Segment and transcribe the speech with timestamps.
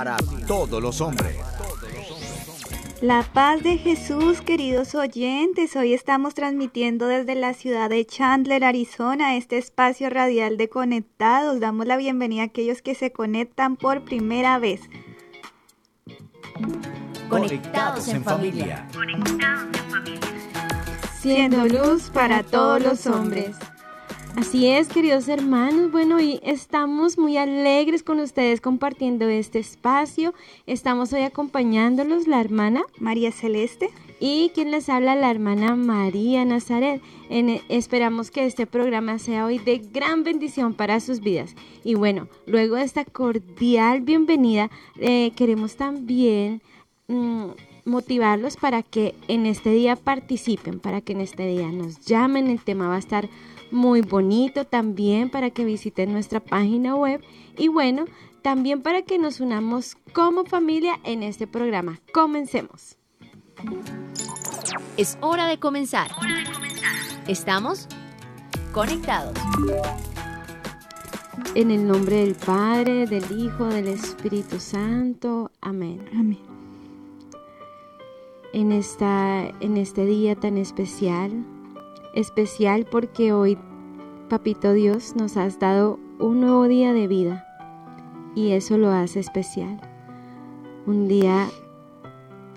[0.00, 1.36] para todos los hombres.
[3.02, 5.76] La paz de Jesús, queridos oyentes.
[5.76, 11.60] Hoy estamos transmitiendo desde la ciudad de Chandler, Arizona, este espacio radial de Conectados.
[11.60, 14.80] Damos la bienvenida a aquellos que se conectan por primera vez.
[17.28, 18.88] Conectados en familia.
[21.20, 23.54] Siendo luz para todos los hombres.
[24.36, 25.90] Así es, queridos hermanos.
[25.92, 30.32] Bueno, hoy estamos muy alegres con ustedes compartiendo este espacio.
[30.66, 37.02] Estamos hoy acompañándolos la hermana María Celeste y quien les habla la hermana María Nazaret.
[37.28, 41.54] En- esperamos que este programa sea hoy de gran bendición para sus vidas.
[41.84, 46.62] Y bueno, luego de esta cordial bienvenida, eh, queremos también
[47.08, 47.46] mm,
[47.84, 52.46] motivarlos para que en este día participen, para que en este día nos llamen.
[52.46, 53.28] El tema va a estar
[53.70, 57.22] muy bonito también para que visiten nuestra página web
[57.56, 58.04] y bueno,
[58.42, 62.00] también para que nos unamos como familia en este programa.
[62.12, 62.96] Comencemos.
[64.96, 66.10] Es hora de comenzar.
[67.26, 67.86] ¿Estamos?
[68.72, 69.34] Conectados.
[71.54, 75.50] En el nombre del Padre, del Hijo, del Espíritu Santo.
[75.60, 76.04] Amén.
[76.12, 76.38] Amén.
[78.52, 81.44] En, esta, en este día tan especial,
[82.14, 83.58] especial porque hoy,
[84.28, 87.46] Papito Dios, nos has dado un nuevo día de vida
[88.34, 89.80] y eso lo hace especial.
[90.86, 91.48] Un día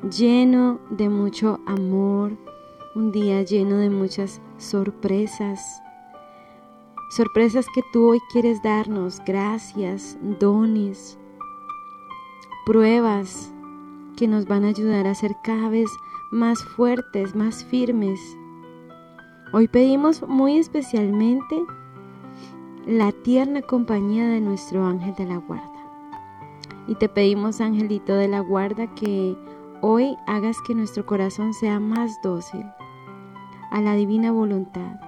[0.10, 2.34] lleno de mucho amor,
[2.96, 5.82] un día lleno de muchas sorpresas,
[7.10, 11.18] sorpresas que tú hoy quieres darnos, gracias, dones,
[12.66, 13.52] pruebas
[14.16, 15.90] que nos van a ayudar a ser cada vez
[16.32, 18.20] más fuertes, más firmes.
[19.56, 21.64] Hoy pedimos muy especialmente
[22.88, 25.70] la tierna compañía de nuestro ángel de la guarda.
[26.88, 29.38] Y te pedimos, angelito de la guarda, que
[29.82, 32.66] hoy hagas que nuestro corazón sea más dócil
[33.70, 35.00] a la divina voluntad.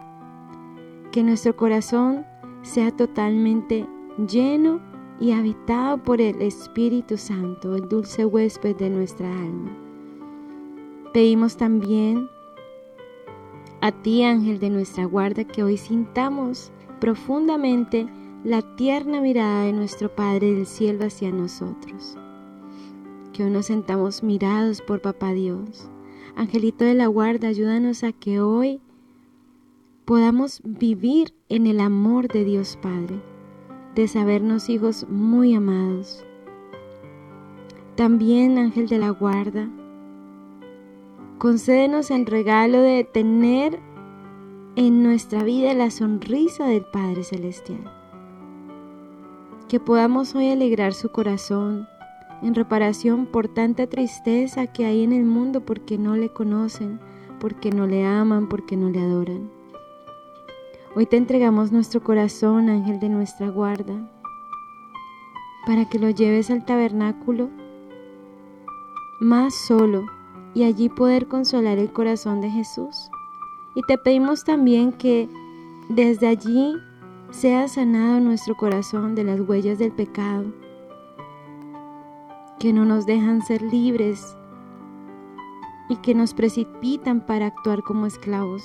[1.11, 2.23] Que nuestro corazón
[2.61, 3.88] sea totalmente
[4.28, 4.79] lleno
[5.19, 9.75] y habitado por el Espíritu Santo, el dulce huésped de nuestra alma.
[11.13, 12.29] Pedimos también
[13.85, 18.07] a ti, ángel de nuestra guarda, que hoy sintamos profundamente
[18.44, 22.18] la tierna mirada de nuestro Padre del cielo hacia nosotros.
[23.31, 25.88] Que hoy nos sentamos mirados por Papá Dios.
[26.35, 28.81] Angelito de la guarda, ayúdanos a que hoy
[30.06, 33.22] podamos vivir en el amor de Dios Padre,
[33.94, 36.25] de sabernos hijos muy amados.
[37.96, 39.69] También, Ángel de la guarda,
[41.38, 43.79] concédenos el regalo de tener
[44.75, 47.91] en nuestra vida la sonrisa del Padre Celestial.
[49.68, 51.88] Que podamos hoy alegrar su corazón
[52.41, 57.00] en reparación por tanta tristeza que hay en el mundo porque no le conocen,
[57.40, 59.50] porque no le aman, porque no le adoran.
[60.96, 64.09] Hoy te entregamos nuestro corazón, ángel de nuestra guarda,
[65.66, 67.50] para que lo lleves al tabernáculo
[69.19, 70.06] más solo
[70.55, 73.11] y allí poder consolar el corazón de Jesús.
[73.75, 75.29] Y te pedimos también que
[75.89, 76.73] desde allí
[77.29, 80.45] sea sanado nuestro corazón de las huellas del pecado,
[82.57, 84.35] que no nos dejan ser libres
[85.89, 88.63] y que nos precipitan para actuar como esclavos.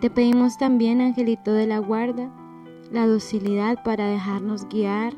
[0.00, 2.30] Te pedimos también, Angelito de la Guarda,
[2.90, 5.12] la docilidad para dejarnos guiar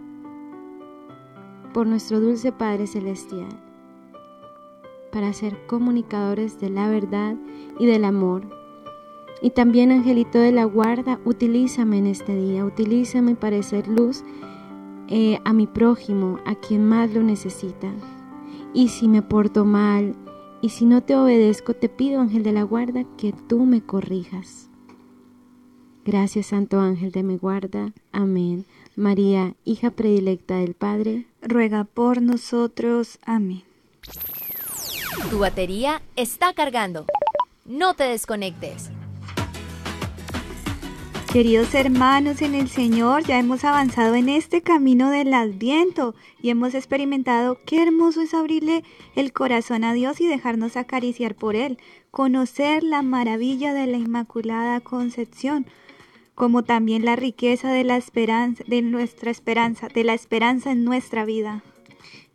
[1.73, 3.70] por nuestro dulce Padre Celestial,
[5.11, 7.37] para ser comunicadores de la verdad
[7.79, 8.43] y del amor.
[9.43, 14.23] Y también, Angelito de la Guarda, utilízame en este día, utilízame para hacer luz
[15.09, 17.91] eh, a mi prójimo, a quien más lo necesita.
[18.75, 20.15] Y si me porto mal,
[20.63, 24.71] y si no te obedezco, te pido, Ángel de la Guarda, que tú me corrijas.
[26.05, 27.93] Gracias, Santo Ángel de mi guarda.
[28.11, 28.65] Amén.
[28.97, 33.19] María, hija predilecta del Padre, ruega por nosotros.
[33.25, 33.63] Amén.
[35.29, 37.05] Tu batería está cargando.
[37.65, 38.91] No te desconectes.
[41.33, 46.75] Queridos hermanos en el Señor, ya hemos avanzado en este camino del Adviento y hemos
[46.75, 48.83] experimentado qué hermoso es abrirle
[49.15, 51.79] el corazón a Dios y dejarnos acariciar por Él,
[52.11, 55.67] conocer la maravilla de la Inmaculada Concepción,
[56.35, 61.25] como también la riqueza de la esperanza, de nuestra esperanza, de la esperanza en nuestra
[61.25, 61.63] vida.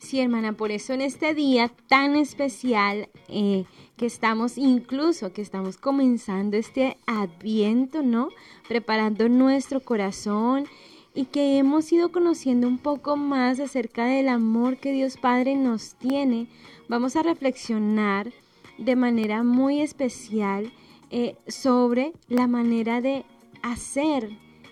[0.06, 3.66] Sí, hermana, por eso en este día tan especial eh,
[3.98, 8.30] que estamos incluso, que estamos comenzando este adviento, ¿no?
[8.68, 10.68] Preparando nuestro corazón
[11.16, 15.96] y que hemos ido conociendo un poco más acerca del amor que Dios Padre nos
[15.96, 16.50] tiene,
[16.88, 18.32] vamos a reflexionar
[18.78, 20.72] de manera muy especial
[21.10, 23.26] eh, sobre la manera de
[23.64, 24.30] hacer,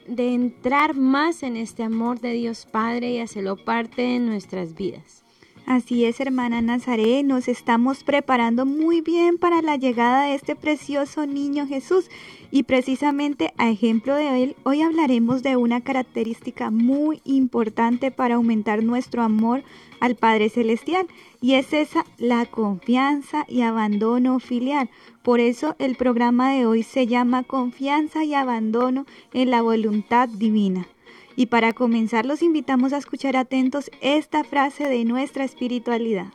[0.08, 5.23] de entrar más en este amor de Dios Padre y hacerlo parte de nuestras vidas.
[5.66, 11.26] Así es, hermana Nazaret, nos estamos preparando muy bien para la llegada de este precioso
[11.26, 12.10] niño Jesús.
[12.52, 18.84] Y precisamente a ejemplo de él, hoy hablaremos de una característica muy importante para aumentar
[18.84, 19.64] nuestro amor
[20.02, 21.08] al Padre Celestial.
[21.40, 24.90] Y es esa, la confianza y abandono filial.
[25.24, 30.88] Por eso el programa de hoy se llama Confianza y abandono en la voluntad divina.
[31.36, 36.34] Y para comenzar los invitamos a escuchar atentos esta frase de nuestra espiritualidad.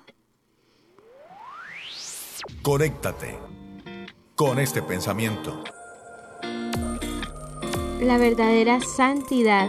[2.62, 3.38] Conéctate
[4.34, 5.62] con este pensamiento.
[8.00, 9.68] La verdadera santidad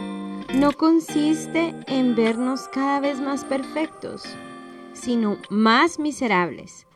[0.53, 4.23] no consiste en vernos cada vez más perfectos,
[4.93, 6.87] sino más miserables.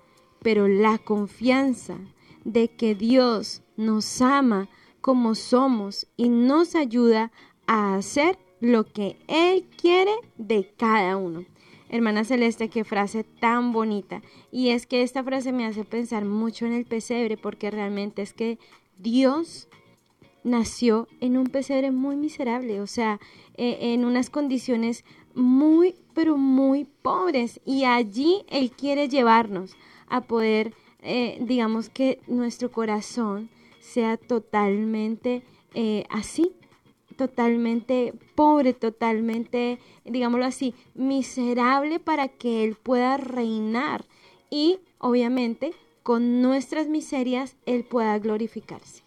[0.41, 1.97] Pero la confianza
[2.43, 4.69] de que Dios nos ama
[5.01, 7.31] como somos y nos ayuda
[7.67, 11.45] a hacer lo que Él quiere de cada uno.
[11.89, 14.21] Hermana Celeste, qué frase tan bonita.
[14.51, 18.33] Y es que esta frase me hace pensar mucho en el pesebre porque realmente es
[18.33, 18.57] que
[18.97, 19.67] Dios
[20.43, 23.19] nació en un pesebre muy miserable, o sea,
[23.55, 25.05] e, en unas condiciones
[25.35, 27.61] muy, pero muy pobres.
[27.65, 29.75] Y allí Él quiere llevarnos
[30.07, 33.49] a poder, eh, digamos que nuestro corazón
[33.79, 35.43] sea totalmente
[35.73, 36.53] eh, así,
[37.13, 44.05] totalmente pobre, totalmente, digámoslo así, miserable para que Él pueda reinar
[44.49, 45.73] y obviamente
[46.03, 49.02] con nuestras miserias Él pueda glorificarse.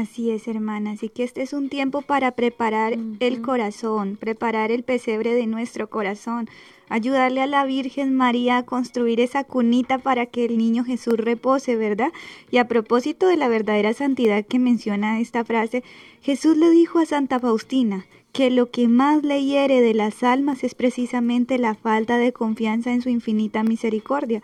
[0.00, 0.92] Así es, hermana.
[0.92, 5.90] Así que este es un tiempo para preparar el corazón, preparar el pesebre de nuestro
[5.90, 6.48] corazón,
[6.88, 11.76] ayudarle a la Virgen María a construir esa cunita para que el niño Jesús repose,
[11.76, 12.12] ¿verdad?
[12.50, 15.84] Y a propósito de la verdadera santidad que menciona esta frase,
[16.22, 20.64] Jesús le dijo a Santa Faustina que lo que más le hiere de las almas
[20.64, 24.40] es precisamente la falta de confianza en su infinita misericordia,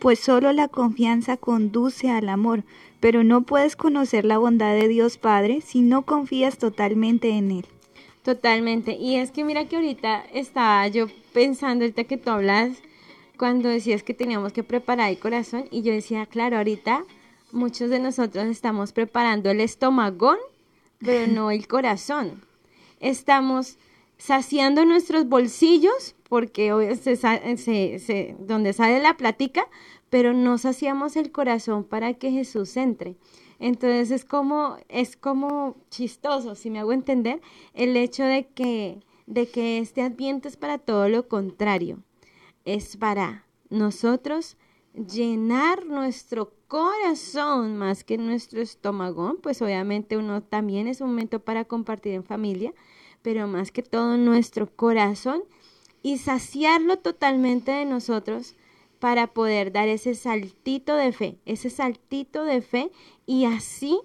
[0.00, 2.64] pues solo la confianza conduce al amor,
[3.00, 7.66] pero no puedes conocer la bondad de Dios Padre si no confías totalmente en Él.
[8.22, 8.92] Totalmente.
[8.92, 12.82] Y es que mira que ahorita estaba yo pensando, ahorita que tú hablas,
[13.38, 17.04] cuando decías que teníamos que preparar el corazón, y yo decía, claro, ahorita
[17.52, 20.36] muchos de nosotros estamos preparando el estómago,
[20.98, 22.42] pero no el corazón.
[23.00, 23.78] Estamos
[24.18, 29.66] saciando nuestros bolsillos, porque se, se, donde sale la platica,
[30.10, 33.16] pero no saciamos el corazón para que Jesús entre.
[33.58, 37.40] Entonces es como, es como chistoso, si me hago entender,
[37.74, 41.98] el hecho de que, de que este adviento es para todo lo contrario.
[42.64, 44.56] Es para nosotros
[44.94, 51.64] llenar nuestro corazón más que nuestro estómago, pues obviamente uno también es un momento para
[51.64, 52.72] compartir en familia,
[53.20, 55.42] pero más que todo nuestro corazón
[56.02, 58.54] y saciarlo totalmente de nosotros
[58.98, 62.90] para poder dar ese saltito de fe, ese saltito de fe
[63.26, 64.00] y así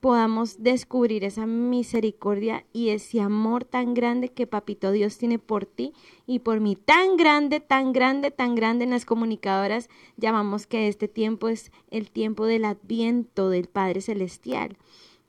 [0.00, 5.92] podamos descubrir esa misericordia y ese amor tan grande que Papito Dios tiene por ti
[6.26, 6.76] y por mí.
[6.76, 12.10] Tan grande, tan grande, tan grande en las comunicadoras llamamos que este tiempo es el
[12.10, 14.76] tiempo del adviento del Padre Celestial,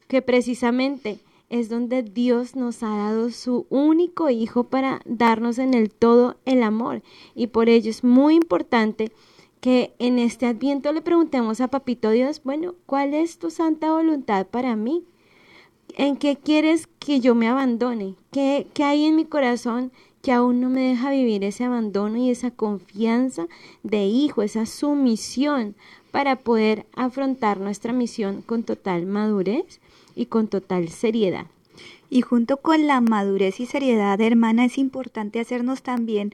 [0.07, 5.89] que precisamente es donde Dios nos ha dado su único Hijo para darnos en el
[5.89, 7.01] todo el amor.
[7.35, 9.11] Y por ello es muy importante
[9.59, 14.47] que en este adviento le preguntemos a Papito Dios, bueno, ¿cuál es tu santa voluntad
[14.47, 15.03] para mí?
[15.97, 18.15] ¿En qué quieres que yo me abandone?
[18.31, 19.91] ¿Qué, qué hay en mi corazón
[20.21, 23.47] que aún no me deja vivir ese abandono y esa confianza
[23.83, 25.75] de hijo, esa sumisión
[26.11, 29.79] para poder afrontar nuestra misión con total madurez?
[30.19, 31.47] Y con total seriedad.
[32.09, 36.33] Y junto con la madurez y seriedad, hermana, es importante hacernos también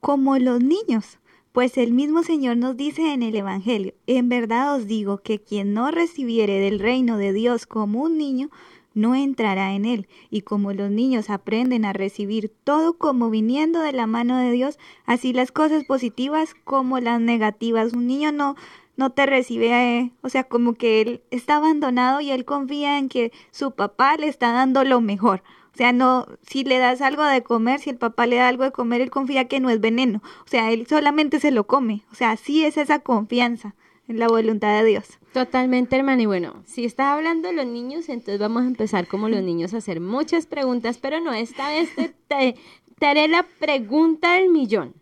[0.00, 1.20] como los niños,
[1.52, 5.74] pues el mismo Señor nos dice en el Evangelio, en verdad os digo que quien
[5.74, 8.50] no recibiere del reino de Dios como un niño,
[8.94, 10.08] no entrará en él.
[10.30, 14.78] Y como los niños aprenden a recibir todo como viniendo de la mano de Dios,
[15.06, 17.92] así las cosas positivas como las negativas.
[17.92, 18.56] Un niño no,
[18.96, 23.08] no te recibe, eh, o sea, como que él está abandonado y él confía en
[23.08, 25.42] que su papá le está dando lo mejor.
[25.72, 28.64] O sea, no, si le das algo de comer, si el papá le da algo
[28.64, 30.20] de comer, él confía que no es veneno.
[30.44, 32.02] O sea, él solamente se lo come.
[32.12, 33.74] O sea, sí es esa confianza
[34.08, 35.18] en la voluntad de Dios.
[35.32, 36.22] Totalmente, hermano.
[36.22, 39.72] Y bueno, si está hablando de los niños, entonces vamos a empezar como los niños
[39.72, 41.94] a hacer muchas preguntas, pero no, esta vez
[42.28, 42.56] te,
[42.98, 44.94] te, haré la pregunta del millón.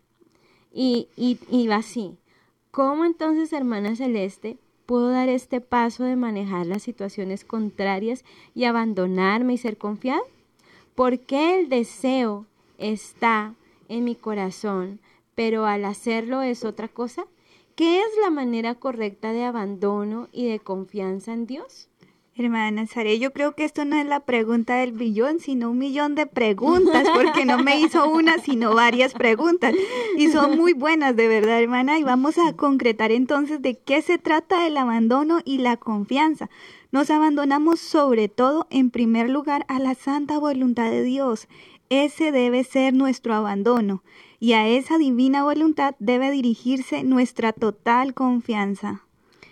[0.71, 2.15] Y, y, y va así.
[2.79, 8.23] ¿Cómo entonces, hermana Celeste, puedo dar este paso de manejar las situaciones contrarias
[8.55, 10.21] y abandonarme y ser confiado?
[10.95, 12.45] ¿Por qué el deseo
[12.77, 13.53] está
[13.89, 15.01] en mi corazón,
[15.35, 17.25] pero al hacerlo es otra cosa?
[17.75, 21.88] ¿Qué es la manera correcta de abandono y de confianza en Dios?
[22.39, 26.15] Hermana Sare, yo creo que esto no es la pregunta del billón, sino un millón
[26.15, 29.75] de preguntas, porque no me hizo una, sino varias preguntas.
[30.17, 31.99] Y son muy buenas, de verdad, hermana.
[31.99, 36.49] Y vamos a concretar entonces de qué se trata el abandono y la confianza.
[36.91, 41.49] Nos abandonamos sobre todo, en primer lugar, a la santa voluntad de Dios.
[41.89, 44.01] Ese debe ser nuestro abandono
[44.39, 49.03] y a esa divina voluntad debe dirigirse nuestra total confianza.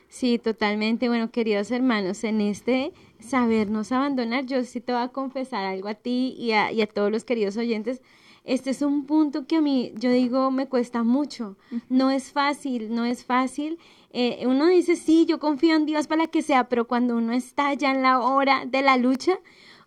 [0.09, 1.09] Sí, totalmente.
[1.09, 5.95] Bueno, queridos hermanos, en este sabernos abandonar, yo sí te voy a confesar algo a
[5.95, 8.01] ti y a, todos los queridos oyentes.
[8.43, 11.57] Este es un punto que a mí, yo digo, me cuesta mucho.
[11.89, 13.77] No es fácil, no es fácil.
[14.11, 17.73] Eh, uno dice, sí, yo confío en Dios para que sea, pero cuando uno está
[17.73, 19.37] ya en la hora de la lucha,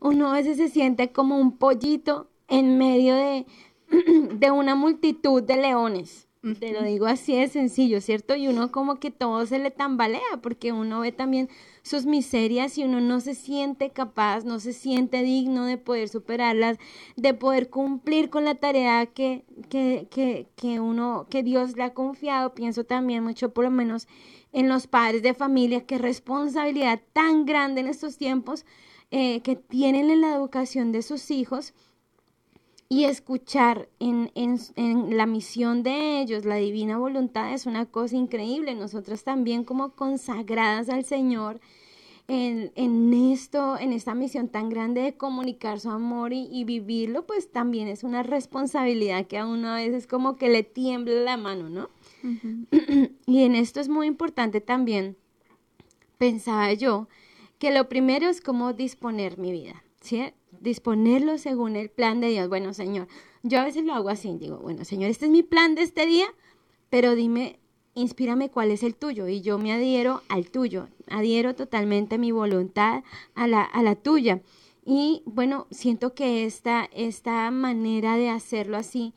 [0.01, 3.47] uno a veces se siente como un pollito en medio de,
[4.35, 6.30] de una multitud de leones.
[6.59, 8.35] Te lo digo así de sencillo, ¿cierto?
[8.35, 11.51] Y uno como que todo se le tambalea porque uno ve también
[11.83, 16.79] sus miserias y uno no se siente capaz, no se siente digno de poder superarlas,
[17.17, 21.93] de poder cumplir con la tarea que, que, que, que uno, que Dios le ha
[21.93, 22.55] confiado.
[22.55, 24.09] Pienso también mucho por lo menos
[24.53, 28.65] en los padres de familia, qué responsabilidad tan grande en estos tiempos
[29.11, 31.75] eh, que tienen en la educación de sus hijos
[32.93, 38.17] y escuchar en, en, en, la misión de ellos, la divina voluntad, es una cosa
[38.17, 38.75] increíble.
[38.75, 41.61] Nosotros también como consagradas al Señor
[42.27, 47.53] en, en esto, en esta misión tan grande de comunicar su amor y, vivirlo, pues
[47.53, 51.71] también es una responsabilidad que a uno a veces como que le tiembla la mano,
[51.71, 51.91] ¿no?
[53.27, 55.17] y en esto es muy importante también,
[56.19, 57.07] pensaba yo,
[57.61, 60.33] que lo primero es cómo disponer mi vida, ¿sí?
[60.61, 62.49] Disponerlo según el plan de Dios.
[62.49, 63.09] Bueno, Señor,
[63.43, 66.07] yo a veces lo hago así, digo, bueno, Señor, este es mi plan de este
[66.07, 66.27] día,
[66.89, 67.59] pero dime,
[67.95, 73.03] inspírame cuál es el tuyo y yo me adhiero al tuyo, adhiero totalmente mi voluntad
[73.35, 74.43] a la, a la tuya.
[74.85, 79.15] Y bueno, siento que esta, esta manera de hacerlo así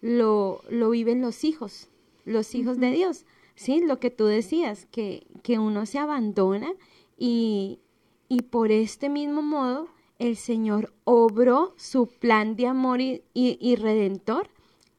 [0.00, 1.88] lo, lo viven los hijos,
[2.24, 3.24] los hijos de Dios.
[3.54, 6.72] Sí, lo que tú decías, que, que uno se abandona
[7.16, 7.80] y,
[8.28, 14.48] y por este mismo modo el Señor obró su plan de amor y, redentor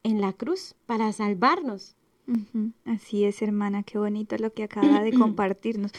[0.04, 1.96] en la cruz para salvarnos.
[2.86, 5.92] Así es, hermana, qué bonito lo que acaba de compartirnos.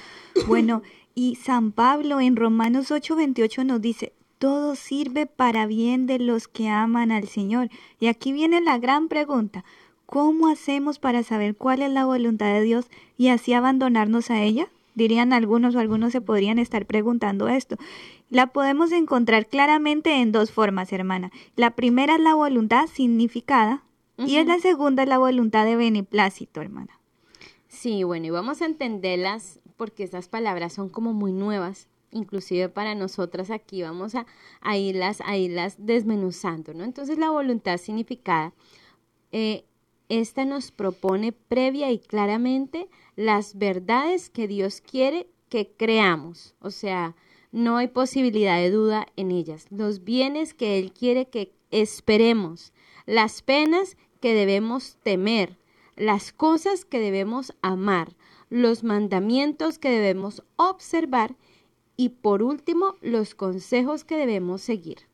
[0.47, 0.83] Bueno,
[1.15, 6.69] y San Pablo en Romanos 8:28 nos dice, todo sirve para bien de los que
[6.69, 7.71] aman al Señor.
[7.99, 9.65] Y aquí viene la gran pregunta,
[10.07, 14.69] ¿cómo hacemos para saber cuál es la voluntad de Dios y así abandonarnos a ella?
[14.95, 17.77] Dirían algunos o algunos se podrían estar preguntando esto.
[18.31, 21.31] La podemos encontrar claramente en dos formas, hermana.
[21.57, 23.85] La primera es la voluntad significada
[24.19, 27.01] y es la segunda es la voluntad de beneplácito, hermana.
[27.69, 32.95] Sí, bueno, y vamos a entenderlas porque estas palabras son como muy nuevas, inclusive para
[32.95, 34.27] nosotras aquí vamos a,
[34.77, 36.85] irlas, a irlas desmenuzando, ¿no?
[36.85, 38.53] Entonces la voluntad significada,
[39.33, 39.65] eh,
[40.09, 47.15] esta nos propone previa y claramente las verdades que Dios quiere que creamos, o sea,
[47.53, 49.67] no hay posibilidad de duda en ellas.
[49.71, 52.73] Los bienes que Él quiere que esperemos,
[53.07, 55.59] las penas que debemos temer,
[55.97, 58.17] las cosas que debemos amar,
[58.51, 61.37] los mandamientos que debemos observar
[61.97, 65.09] y por último los consejos que debemos seguir.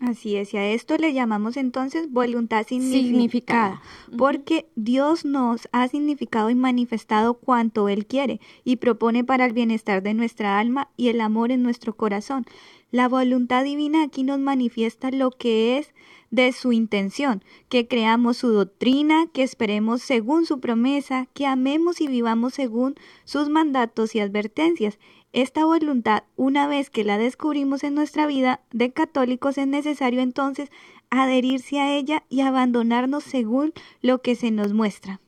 [0.00, 3.82] Así es, y a esto le llamamos entonces voluntad significada,
[4.16, 10.02] porque Dios nos ha significado y manifestado cuanto Él quiere y propone para el bienestar
[10.02, 12.46] de nuestra alma y el amor en nuestro corazón.
[12.90, 15.92] La voluntad divina aquí nos manifiesta lo que es
[16.30, 22.06] de su intención, que creamos su doctrina, que esperemos según su promesa, que amemos y
[22.06, 24.98] vivamos según sus mandatos y advertencias.
[25.32, 30.70] Esta voluntad, una vez que la descubrimos en nuestra vida de católicos, es necesario entonces
[31.08, 33.72] adherirse a ella y abandonarnos según
[34.02, 35.20] lo que se nos muestra.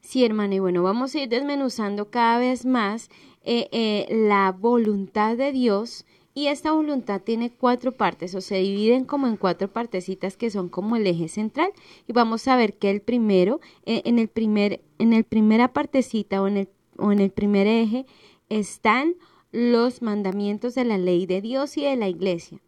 [0.00, 3.08] Sí, hermano, y bueno, vamos a ir desmenuzando cada vez más
[3.44, 9.06] eh, eh, la voluntad de Dios Y esta voluntad tiene cuatro partes o se dividen
[9.06, 11.70] como en cuatro partecitas que son como el eje central.
[12.06, 16.42] Y vamos a ver que el primero, eh, en el primer, en el primera partecita
[16.42, 18.04] o en el, o en el primer eje
[18.50, 19.14] están
[19.56, 22.60] los mandamientos de la ley de Dios y de la iglesia.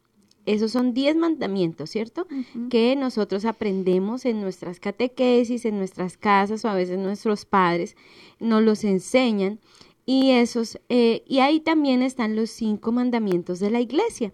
[0.47, 2.27] Esos son diez mandamientos, ¿cierto?
[2.71, 7.95] Que nosotros aprendemos en nuestras catequesis, en nuestras casas o a veces nuestros padres
[8.41, 9.61] nos los enseñan.
[10.07, 14.33] Y, esos, eh, y ahí también están los cinco mandamientos de la iglesia.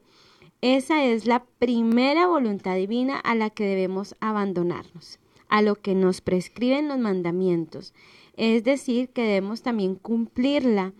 [0.61, 5.19] Esa es la primera voluntad divina a la que debemos abandonarnos,
[5.49, 7.93] a lo que nos prescriben los mandamientos.
[8.37, 10.93] Es decir, que debemos también cumplirla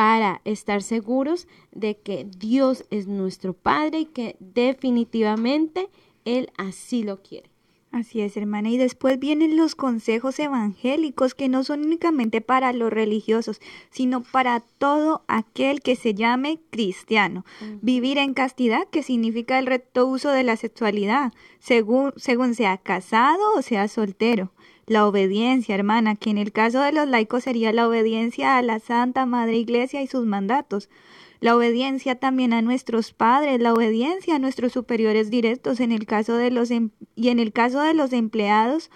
[0.00, 5.90] para estar seguros de que Dios es nuestro Padre y que definitivamente
[6.24, 7.50] Él así lo quiere.
[7.92, 8.70] Así es, hermana.
[8.70, 14.60] Y después vienen los consejos evangélicos que no son únicamente para los religiosos, sino para
[14.60, 17.44] todo aquel que se llame cristiano.
[17.82, 23.42] Vivir en castidad, que significa el recto uso de la sexualidad, según, según sea casado
[23.54, 24.50] o sea soltero
[24.90, 28.80] la obediencia, hermana, que en el caso de los laicos sería la obediencia a la
[28.80, 30.90] Santa Madre Iglesia y sus mandatos,
[31.38, 35.78] la obediencia también a nuestros padres, la obediencia a nuestros superiores directos.
[35.78, 38.90] En el caso de los em, y en el caso de los empleados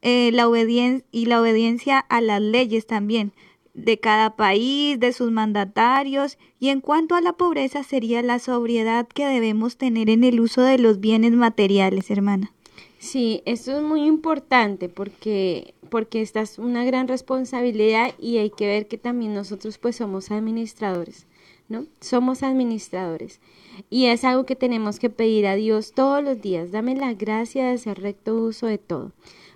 [0.00, 0.48] eh, la
[1.10, 3.32] y la obediencia a las leyes también
[3.74, 9.08] de cada país, de sus mandatarios, y en cuanto a la pobreza sería la sobriedad
[9.08, 12.52] que debemos tener en el uso de los bienes materiales, hermana.
[13.06, 18.66] Sí, esto es muy importante porque, porque esta es una gran responsabilidad y hay que
[18.66, 21.28] ver que también nosotros pues somos administradores,
[21.68, 21.86] ¿no?
[22.00, 23.38] Somos administradores.
[23.90, 26.72] Y es algo que tenemos que pedir a Dios todos los días.
[26.72, 29.12] Dame la gracia de hacer recto uso de todo.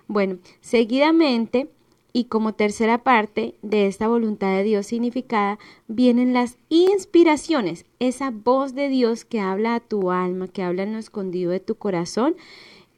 [0.07, 1.67] Bueno, seguidamente
[2.13, 8.75] y como tercera parte de esta voluntad de Dios significada vienen las inspiraciones, esa voz
[8.75, 12.37] de Dios que habla a tu alma, que habla en lo escondido de tu corazón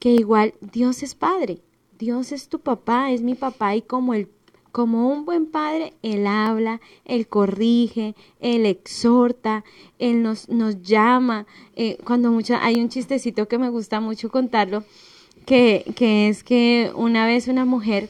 [0.04, 1.62] que igual Dios es padre,
[1.98, 4.28] Dios es tu papá, es mi papá y como el
[4.74, 9.64] como un buen padre, Él habla, Él corrige, Él exhorta,
[10.00, 11.48] Él nos, nos llama.
[11.78, 14.84] Eh, cuando hay un chistecito que me gusta mucho contarlo,
[15.46, 18.10] que, que es que una vez una mujer,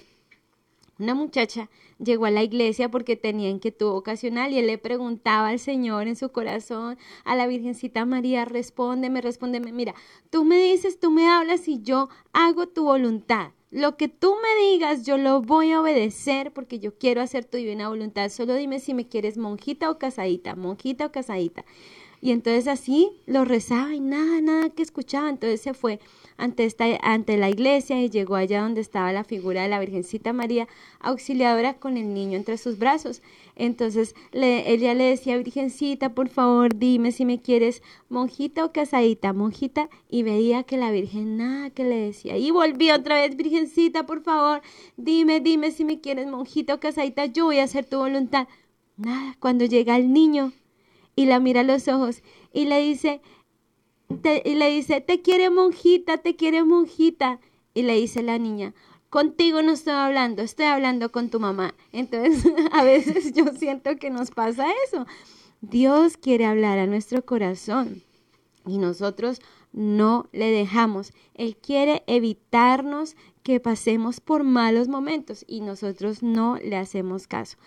[0.97, 1.69] una muchacha,
[2.04, 6.16] llegó a la iglesia porque tenía inquietud ocasional y él le preguntaba al Señor en
[6.16, 9.94] su corazón, a la Virgencita María, respóndeme, respóndeme, mira,
[10.30, 13.52] tú me dices, tú me hablas y yo hago tu voluntad.
[13.72, 17.58] Lo que tú me digas, yo lo voy a obedecer porque yo quiero hacer tu
[17.58, 18.30] divina voluntad.
[18.30, 21.66] Solo dime si me quieres monjita o casadita, monjita o casadita.
[22.22, 25.28] Y entonces así lo rezaba y nada, nada que escuchaba.
[25.28, 26.00] Entonces se fue
[26.38, 30.34] ante, esta, ante la iglesia y llegó allá donde estaba la figura de la Virgencita
[30.34, 30.67] María,
[31.00, 33.22] auxiliadora con el niño entre sus brazos.
[33.56, 39.34] Entonces le, ella le decía, Virgencita, por favor, dime si me quieres monjita o casadita,
[39.34, 39.89] monjita.
[40.10, 42.38] Y veía que la Virgen nada que le decía.
[42.38, 44.62] Y volvió otra vez, Virgencita, por favor,
[44.98, 48.48] dime, dime si me quieres monjita o casadita, yo voy a hacer tu voluntad.
[48.98, 50.54] Nada, cuando llega el niño
[51.15, 53.22] y la mira a los ojos y le dice,
[54.45, 57.39] y le dice, te quiere monjita, te quiere monjita.
[57.73, 58.73] Y le dice la niña,
[59.10, 61.73] contigo no estoy hablando, estoy hablando con tu mamá.
[61.91, 65.06] Entonces, a veces yo siento que nos pasa eso.
[65.62, 68.04] Dios quiere hablar a nuestro corazón
[68.65, 71.13] y nosotros no le dejamos.
[71.34, 77.58] Él quiere evitarnos que pasemos por malos momentos y nosotros no le hacemos caso.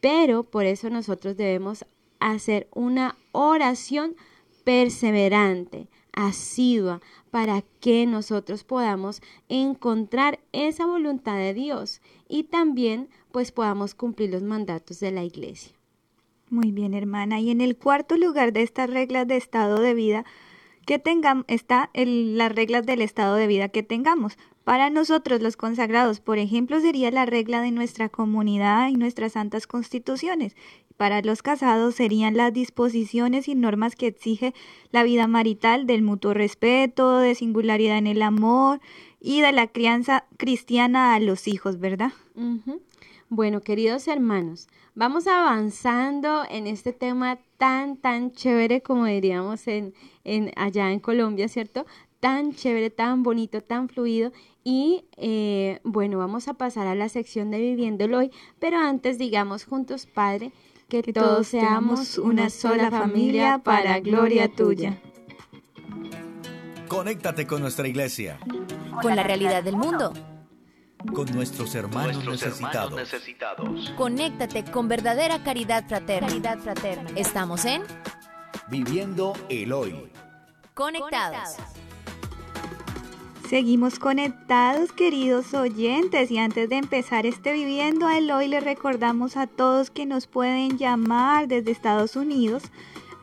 [0.00, 1.84] Pero por eso nosotros debemos
[2.20, 4.16] hacer una oración
[4.64, 7.00] perseverante, asidua,
[7.30, 14.42] para que nosotros podamos encontrar esa voluntad de Dios y también pues podamos cumplir los
[14.42, 15.74] mandatos de la iglesia.
[16.50, 17.40] Muy bien, hermana.
[17.40, 20.24] Y en el cuarto lugar de estas reglas de estado de vida
[20.86, 24.38] que tengamos está las reglas del estado de vida que tengamos.
[24.64, 29.66] Para nosotros los consagrados, por ejemplo, sería la regla de nuestra comunidad y nuestras santas
[29.66, 30.56] constituciones.
[30.96, 34.54] Para los casados serían las disposiciones y normas que exige
[34.92, 38.80] la vida marital del mutuo respeto, de singularidad en el amor
[39.20, 42.12] y de la crianza cristiana a los hijos, ¿verdad?
[43.28, 50.52] Bueno, queridos hermanos, vamos avanzando en este tema tan, tan chévere como diríamos en, en
[50.56, 51.86] allá en Colombia, ¿cierto?
[52.20, 54.30] Tan chévere, tan bonito, tan fluido.
[54.62, 58.30] Y eh, bueno, vamos a pasar a la sección de Viviéndolo hoy,
[58.60, 60.52] pero antes digamos juntos, Padre,
[61.02, 65.00] que, todos seamos una sola familia para gloria tuya.
[66.88, 68.38] Conéctate con nuestra iglesia.
[69.02, 70.12] Con la realidad del mundo.
[71.12, 73.92] Con nuestros hermanos, necesitados.
[73.96, 76.28] Conéctate con verdadera caridad fraterna.
[76.28, 77.10] Caridad fraterna.
[77.16, 77.82] Estamos en
[78.68, 80.10] Viviendo el hoy.
[80.74, 81.56] Conectados.
[83.48, 89.46] Seguimos conectados, queridos oyentes, y antes de empezar este Viviendo el Hoy, les recordamos a
[89.46, 92.62] todos que nos pueden llamar desde Estados Unidos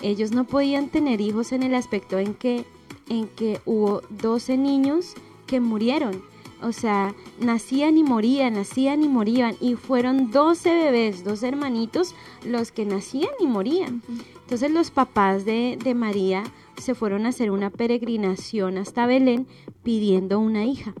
[0.00, 2.64] ellos no podían tener hijos en el aspecto en que
[3.08, 5.14] en que hubo 12 niños
[5.46, 6.22] que murieron.
[6.62, 9.56] O sea, nacían y morían, nacían y morían.
[9.60, 14.02] Y fueron 12 bebés, dos hermanitos, los que nacían y morían.
[14.42, 16.44] Entonces los papás de, de María
[16.76, 19.46] se fueron a hacer una peregrinación hasta Belén
[19.82, 20.94] pidiendo una hija.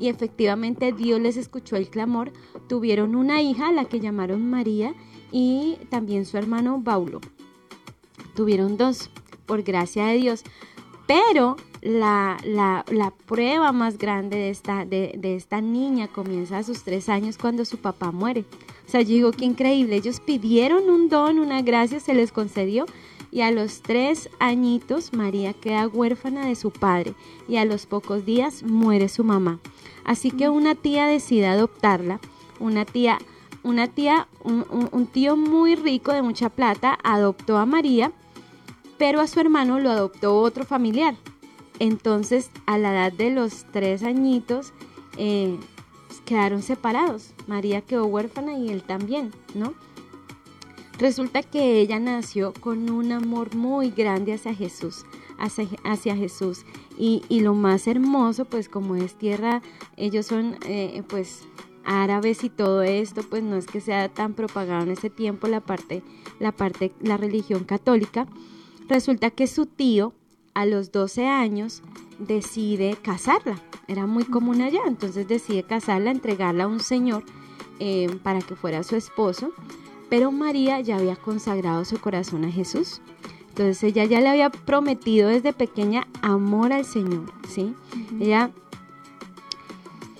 [0.00, 2.32] Y efectivamente Dios les escuchó el clamor.
[2.68, 4.94] Tuvieron una hija, la que llamaron María,
[5.30, 7.20] y también su hermano Paulo.
[8.34, 9.10] Tuvieron dos,
[9.46, 10.42] por gracia de Dios.
[11.06, 16.62] Pero la, la, la, prueba más grande de esta, de, de, esta niña comienza a
[16.62, 18.44] sus tres años cuando su papá muere.
[18.86, 19.96] O sea, yo digo, qué increíble.
[19.96, 22.86] Ellos pidieron un don, una gracia, se les concedió.
[23.34, 27.14] Y a los tres añitos María queda huérfana de su padre
[27.48, 29.58] y a los pocos días muere su mamá.
[30.04, 32.20] Así que una tía decide adoptarla.
[32.60, 33.18] Una tía,
[33.64, 38.12] una tía, un, tío muy rico de mucha plata adoptó a María
[38.98, 41.16] pero a su hermano lo adoptó otro familiar.
[41.78, 44.72] Entonces, a la edad de los tres añitos,
[45.16, 45.58] eh,
[46.24, 47.32] quedaron separados.
[47.48, 49.74] María quedó huérfana y él también, ¿no?
[50.98, 55.04] Resulta que ella nació con un amor muy grande hacia Jesús,
[55.38, 56.64] hacia, Jesús.
[56.96, 59.60] Y, y, lo más hermoso, pues como es tierra,
[59.96, 61.42] ellos son, eh, pues,
[61.84, 65.60] árabes y todo esto, pues no es que sea tan propagado en ese tiempo la
[65.60, 66.02] parte,
[66.38, 68.26] la parte, la religión católica.
[68.88, 70.12] Resulta que su tío,
[70.54, 71.82] a los 12 años,
[72.18, 73.60] decide casarla.
[73.86, 77.24] Era muy común allá, entonces decide casarla, entregarla a un señor
[77.80, 79.52] eh, para que fuera su esposo.
[80.14, 83.00] Pero María ya había consagrado su corazón a Jesús.
[83.48, 87.74] Entonces ella ya le había prometido desde pequeña amor al Señor, ¿sí?
[87.74, 88.22] Uh -huh.
[88.22, 88.50] Ella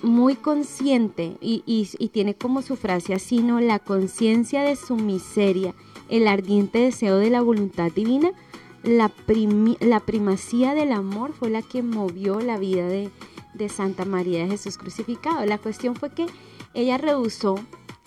[0.01, 3.61] muy consciente y, y, y, tiene como su frase así, ¿no?
[3.61, 5.73] La conciencia de su miseria,
[6.09, 8.33] el ardiente deseo de la voluntad divina,
[8.83, 13.11] la primacía del amor fue la que movió la vida de,
[13.53, 15.45] de Santa María de Jesús crucificado.
[15.45, 16.25] La cuestión fue que
[16.73, 17.55] ella rehusó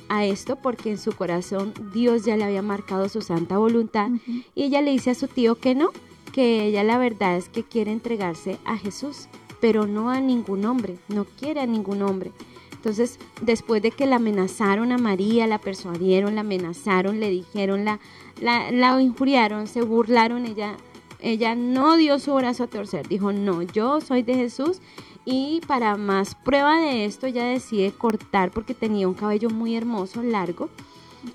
[0.08, 4.10] a esto porque en su corazón Dios ya le había marcado su santa voluntad
[4.54, 5.90] y ella le dice a su tío que no,
[6.32, 9.28] que ella la verdad es que quiere entregarse a Jesús,
[9.60, 12.32] pero no a ningún hombre, no quiere a ningún hombre.
[12.72, 17.98] Entonces, después de que la amenazaron a María, la persuadieron, la amenazaron, le dijeron, la,
[18.40, 20.76] la, la injuriaron, se burlaron, ella,
[21.20, 24.80] ella no dio su brazo a torcer, dijo, no, yo soy de Jesús
[25.30, 30.22] y para más prueba de esto ella decide cortar porque tenía un cabello muy hermoso,
[30.22, 30.70] largo,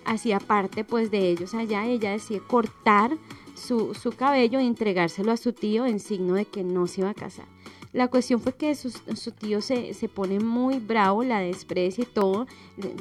[0.03, 3.15] hacía parte pues de ellos allá, ella decide cortar
[3.53, 7.11] su, su cabello e entregárselo a su tío en signo de que no se iba
[7.11, 7.45] a casar.
[7.91, 12.07] La cuestión fue que su, su tío se, se, pone muy bravo, la desprecia y
[12.07, 12.47] todo,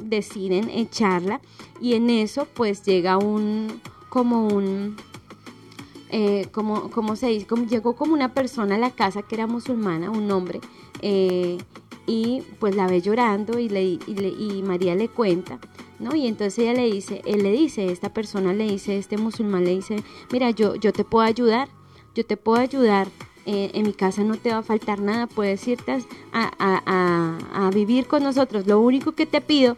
[0.03, 1.41] deciden echarla
[1.81, 4.95] y en eso pues llega un, como un,
[6.15, 9.47] eh, como, como se dice, como, llegó como una persona a la casa que era
[9.47, 10.61] musulmana, un hombre,
[11.03, 11.57] eh,
[12.07, 15.59] y pues la ve llorando y, le, y, le, y María le cuenta,
[15.99, 16.15] ¿no?
[16.15, 19.75] Y entonces ella le dice, él le dice, esta persona le dice, este musulmán le
[19.75, 19.97] dice,
[20.31, 21.69] mira, yo, yo te puedo ayudar,
[22.15, 23.07] yo te puedo ayudar
[23.45, 25.91] eh, en mi casa no te va a faltar nada, puedes irte
[26.31, 28.67] a, a, a, vivir con nosotros.
[28.67, 29.77] Lo único que te pido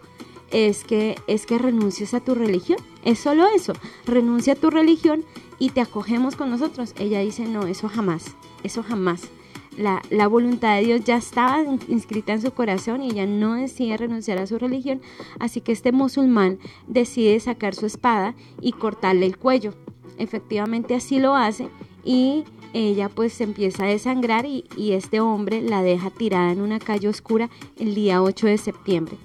[0.51, 2.77] es que, es que renuncies a tu religión.
[3.03, 3.73] Es solo eso,
[4.05, 5.25] renuncia a tu religión
[5.57, 6.93] y te acogemos con nosotros.
[6.99, 9.29] Ella dice, no, eso jamás, eso jamás.
[9.77, 13.97] La, la, voluntad de Dios ya estaba inscrita en su corazón y ella no decide
[13.97, 15.01] renunciar a su religión,
[15.39, 19.73] así que este musulmán decide sacar su espada y cortarle el cuello.
[20.17, 21.67] Efectivamente así lo hace
[22.05, 26.79] y ella pues empieza a desangrar y, y este hombre la deja tirada en una
[26.79, 29.17] calle oscura el día 8 de septiembre.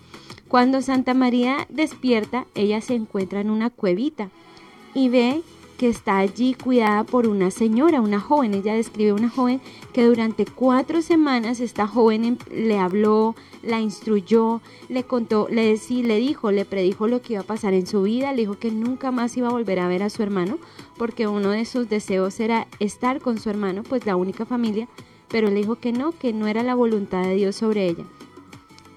[0.48, 4.30] Cuando Santa María despierta, ella se encuentra en una cuevita
[4.94, 5.42] y ve
[5.80, 8.52] que está allí cuidada por una señora, una joven.
[8.52, 9.62] Ella describe una joven
[9.94, 16.16] que durante cuatro semanas esta joven em, le habló, la instruyó, le contó, le, le
[16.18, 19.10] dijo, le predijo lo que iba a pasar en su vida, le dijo que nunca
[19.10, 20.58] más iba a volver a ver a su hermano,
[20.98, 24.86] porque uno de sus deseos era estar con su hermano, pues la única familia,
[25.28, 28.04] pero le dijo que no, que no era la voluntad de Dios sobre ella.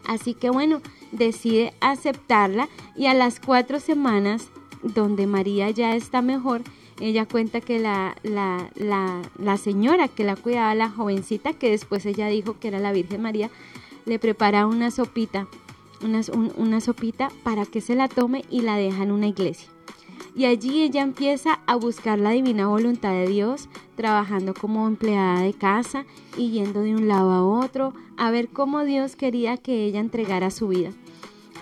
[0.06, 0.82] Así que bueno,
[1.14, 4.50] decide aceptarla y a las cuatro semanas
[4.84, 6.62] donde María ya está mejor,
[7.00, 12.28] ella cuenta que la, la, la, señora que la cuidaba, la jovencita, que después ella
[12.28, 13.50] dijo que era la Virgen María,
[14.06, 15.48] le prepara una sopita,
[16.04, 16.22] una,
[16.56, 19.70] una sopita para que se la tome y la deja en una iglesia.
[20.36, 25.54] Y allí ella empieza a buscar la divina voluntad de Dios, trabajando como empleada de
[25.54, 26.06] casa
[26.38, 30.50] y yendo de un lado a otro, a ver cómo Dios quería que ella entregara
[30.50, 30.92] su vida.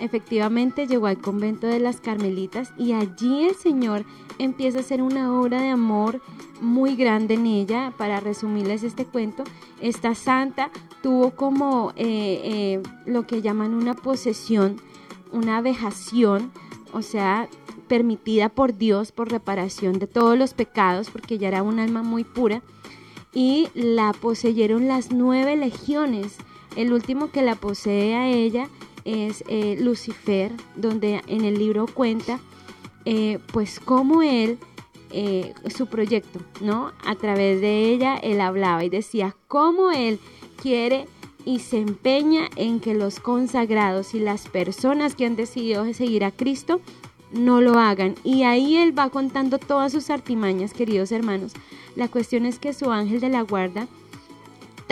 [0.02, 4.04] Efectivamente llegó al convento de las Carmelitas y allí el Señor
[4.40, 6.20] empieza a hacer una obra de amor
[6.60, 7.92] muy grande en ella.
[7.96, 9.44] Para resumirles este cuento,
[9.80, 10.72] esta santa
[11.04, 14.80] tuvo como eh, eh, lo que llaman una posesión,
[15.30, 16.50] una vejación,
[16.92, 17.48] o sea,
[17.86, 22.24] permitida por Dios por reparación de todos los pecados, porque ella era un alma muy
[22.24, 22.60] pura,
[23.32, 26.38] y la poseyeron las nueve legiones.
[26.74, 28.68] El último que la posee a ella
[29.04, 32.40] es eh, Lucifer, donde en el libro cuenta
[33.04, 34.58] eh, pues cómo él,
[35.10, 36.92] eh, su proyecto, ¿no?
[37.04, 40.18] A través de ella él hablaba y decía cómo él
[40.60, 41.06] quiere
[41.44, 46.30] y se empeña en que los consagrados y las personas que han decidido seguir a
[46.30, 46.80] Cristo
[47.32, 48.14] no lo hagan.
[48.22, 51.52] Y ahí él va contando todas sus artimañas, queridos hermanos.
[51.96, 53.88] La cuestión es que su ángel de la guarda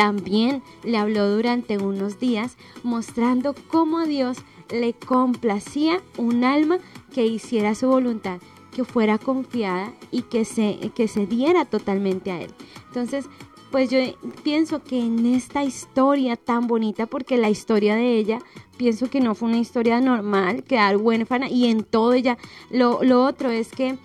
[0.00, 4.38] también le habló durante unos días mostrando cómo Dios
[4.70, 6.78] le complacía un alma
[7.12, 8.40] que hiciera su voluntad,
[8.74, 12.50] que fuera confiada y que se, que se diera totalmente a Él.
[12.86, 13.26] Entonces,
[13.70, 13.98] pues yo
[14.42, 18.38] pienso que en esta historia tan bonita, porque la historia de ella,
[18.78, 22.38] pienso que no fue una historia normal, quedar huérfana y en todo ella,
[22.70, 23.98] lo, lo otro es que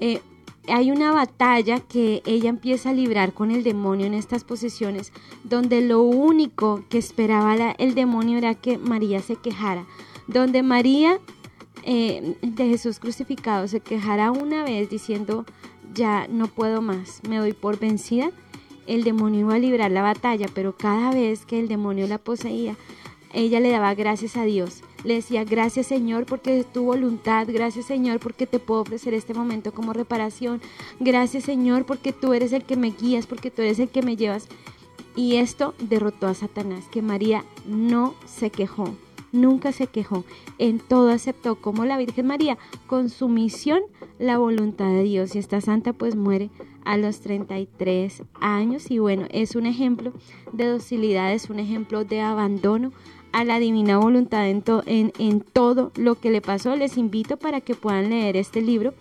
[0.00, 0.20] eh,
[0.68, 5.12] hay una batalla que ella empieza a librar con el demonio en estas posesiones,
[5.44, 9.84] donde lo único que esperaba el demonio era que María se quejara,
[10.26, 11.18] donde María
[11.84, 15.44] eh, de Jesús crucificado se quejara una vez diciendo,
[15.94, 18.30] ya no puedo más, me doy por vencida,
[18.86, 22.76] el demonio iba a librar la batalla, pero cada vez que el demonio la poseía,
[23.32, 27.86] ella le daba gracias a Dios le decía, gracias Señor porque es tu voluntad, gracias
[27.86, 30.60] Señor porque te puedo ofrecer este momento como reparación,
[30.98, 34.16] gracias Señor porque tú eres el que me guías, porque tú eres el que me
[34.16, 34.48] llevas.
[35.14, 38.96] Y esto derrotó a Satanás, que María no se quejó,
[39.30, 40.24] nunca se quejó,
[40.58, 43.82] en todo aceptó como la Virgen María, con su misión,
[44.18, 45.34] la voluntad de Dios.
[45.34, 46.50] Y esta santa pues muere
[46.84, 50.12] a los 33 años y bueno, es un ejemplo
[50.52, 52.92] de docilidad, es un ejemplo de abandono
[53.36, 54.64] a la divina voluntad en,
[55.18, 56.74] en, todo lo que le pasó.
[56.74, 58.94] Les invito para que puedan leer este libro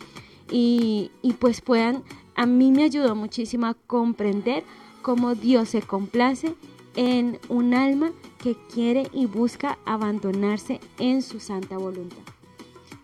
[0.51, 2.03] y, y pues puedan,
[2.35, 4.65] a mí me ayudó muchísimo a comprender
[5.01, 6.53] cómo Dios se complace
[6.97, 8.11] en un alma
[8.43, 12.17] que quiere y busca abandonarse en su santa voluntad.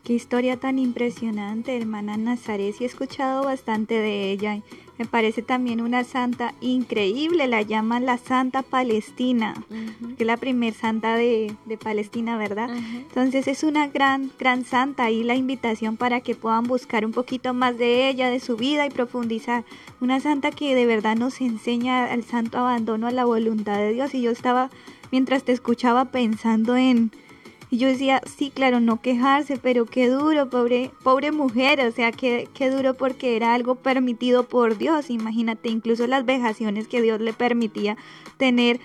[0.04, 2.76] Qué historia tan impresionante, hermana Nazaret.
[2.76, 4.62] Sí he escuchado bastante de ella.
[5.02, 9.56] Me parece también una santa increíble, la llaman la Santa Palestina,
[10.16, 12.70] que es la primer santa de, Palestina, ¿verdad?
[12.70, 17.56] Entonces es una gran, gran santa y la invitación para que puedan buscar un poquito
[17.56, 19.64] más de ella, de su vida y profundizar.
[20.02, 24.14] Una santa que de verdad nos enseña al santo abandono a la voluntad de Dios.
[24.14, 24.70] Y yo estaba,
[25.12, 27.10] mientras te escuchaba, pensando en
[27.72, 32.12] y yo decía, sí, claro, no quejarse, pero qué duro, pobre, pobre mujer, o sea,
[32.12, 35.10] qué, qué duro porque era algo permitido por Dios.
[35.10, 37.96] Imagínate, incluso las vejaciones que Dios le permitía
[38.36, 38.82] tener,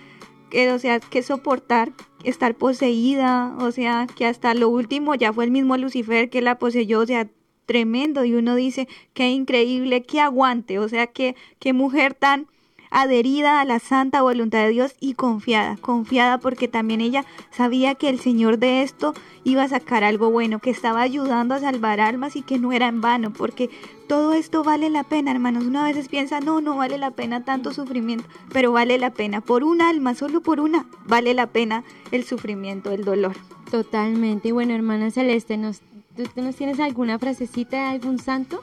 [0.51, 1.90] que, o sea, que soportar,
[2.22, 6.61] estar poseída, o sea, que hasta lo último ya fue el mismo Lucifer que la
[6.61, 7.29] poseyó, o sea,
[7.66, 8.25] tremendo.
[8.25, 12.46] Y uno dice, qué increíble, qué aguante, o sea, qué, qué mujer tan
[12.90, 18.09] adherida a la santa voluntad de Dios y confiada, confiada porque también ella sabía que
[18.09, 22.37] el Señor de esto iba a sacar algo bueno, que estaba ayudando a salvar almas
[22.37, 23.70] y que no era en vano, porque
[24.09, 25.64] todo esto vale la pena, hermanos.
[25.64, 29.40] Uno a veces piensa, no, no vale la pena tanto sufrimiento, pero vale la pena.
[29.40, 33.37] Por un alma, solo por una, vale la pena el sufrimiento, el dolor.
[33.70, 34.49] Totalmente.
[34.49, 35.81] Y bueno, hermana Celeste, ¿nos,
[36.16, 38.62] ¿tú, nos tienes alguna frasecita de algún santo?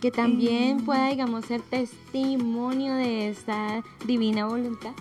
[0.00, 4.92] Que también pueda, digamos, ser testimonio de esta divina voluntad.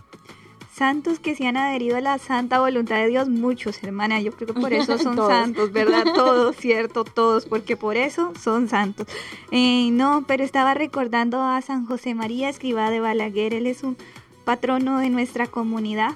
[0.73, 4.21] Santos que se han adherido a la santa voluntad de Dios, muchos, hermana.
[4.21, 6.03] Yo creo que por eso son santos, ¿verdad?
[6.15, 9.07] Todos, cierto, todos, porque por eso son santos.
[9.51, 13.53] Eh, no, pero estaba recordando a San José María Escribá de Balaguer.
[13.53, 13.97] Él es un
[14.45, 16.15] patrono de nuestra comunidad.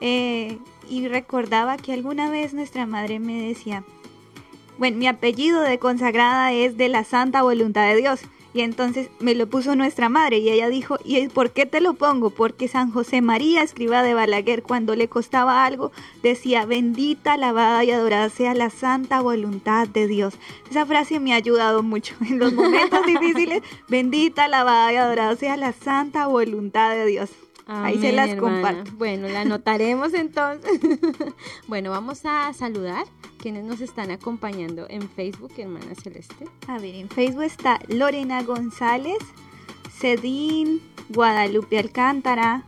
[0.00, 3.84] Eh, y recordaba que alguna vez nuestra madre me decía,
[4.80, 8.20] bueno, mi apellido de consagrada es de la santa voluntad de Dios.
[8.54, 11.92] Y entonces me lo puso nuestra madre y ella dijo, ¿y por qué te lo
[11.92, 12.30] pongo?
[12.30, 17.90] Porque San José María escriba de Balaguer, cuando le costaba algo, decía, bendita, alabada y
[17.90, 20.34] adorada sea la santa voluntad de Dios.
[20.70, 23.62] Esa frase me ha ayudado mucho en los momentos difíciles.
[23.86, 27.28] Bendita, alabada y adorada sea la santa voluntad de Dios.
[27.72, 28.54] Ahí se las hermana.
[28.54, 28.92] comparto.
[28.96, 30.80] Bueno, la anotaremos entonces.
[31.68, 33.06] bueno, vamos a saludar
[33.38, 36.46] quienes nos están acompañando en Facebook, hermana Celeste.
[36.66, 39.18] A ver, en Facebook está Lorena González,
[39.88, 42.64] Cedín, Guadalupe Alcántara,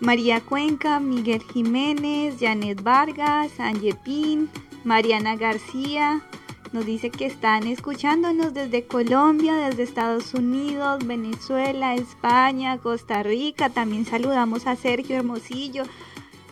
[0.00, 4.50] María Cuenca, Miguel Jiménez, Janet Vargas, Angie Pin,
[4.82, 6.22] Mariana García.
[6.72, 13.68] Nos dice que están escuchándonos desde Colombia, desde Estados Unidos, Venezuela, España, Costa Rica.
[13.68, 15.84] También saludamos a Sergio Hermosillo.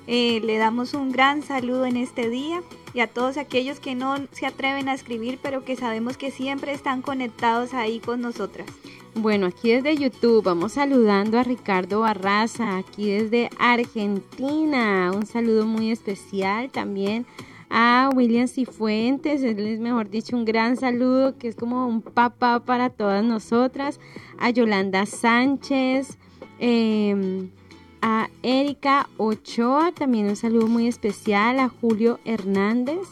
[0.06, 4.16] Eh, le damos un gran saludo en este día y a todos aquellos que no
[4.32, 8.66] se atreven a escribir, pero que sabemos que siempre están conectados ahí con nosotras.
[9.14, 15.12] Bueno, aquí desde YouTube vamos saludando a Ricardo Barraza, aquí desde Argentina.
[15.14, 17.24] Un saludo muy especial también
[17.70, 22.60] a William Cifuentes, él es mejor dicho un gran saludo que es como un papá
[22.60, 24.00] para todas nosotras.
[24.38, 26.18] A Yolanda Sánchez,
[26.58, 27.48] eh,
[28.02, 31.60] a Erika Ochoa, también un saludo muy especial.
[31.60, 33.06] A Julio Hernández.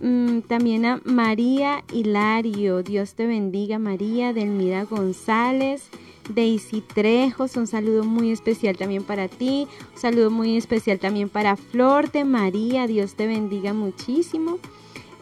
[0.00, 5.88] Mm, también a María Hilario, Dios te bendiga María, Delmira González,
[6.28, 11.56] Daisy Trejos, un saludo muy especial también para ti, un saludo muy especial también para
[11.56, 14.58] Flor de María, Dios te bendiga muchísimo.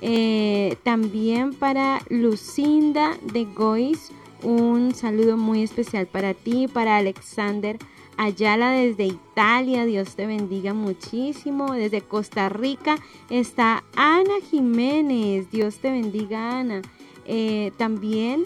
[0.02, 7.78] Eh, también para Lucinda de Gois, un saludo muy especial para ti, para Alexander
[8.22, 11.72] Ayala desde Italia, Dios te bendiga muchísimo.
[11.72, 12.98] Desde Costa Rica
[13.30, 16.82] está Ana Jiménez, Dios te bendiga Ana.
[17.24, 18.44] Eh, también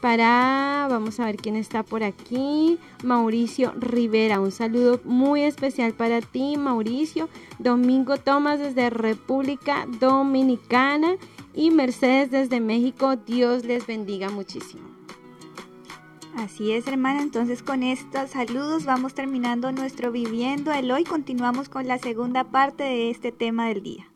[0.00, 6.20] para, vamos a ver quién está por aquí, Mauricio Rivera, un saludo muy especial para
[6.20, 7.28] ti, Mauricio.
[7.58, 11.16] Domingo Tomás desde República Dominicana
[11.54, 14.90] y Mercedes desde México, Dios les bendiga muchísimo.
[16.36, 17.22] Así es, hermana.
[17.22, 21.04] Entonces, con estos saludos vamos terminando nuestro Viviendo el Hoy.
[21.04, 24.06] Continuamos con la segunda parte de este tema del día.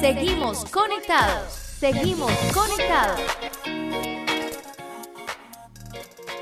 [0.00, 1.52] Seguimos conectados.
[1.52, 3.20] Seguimos conectados.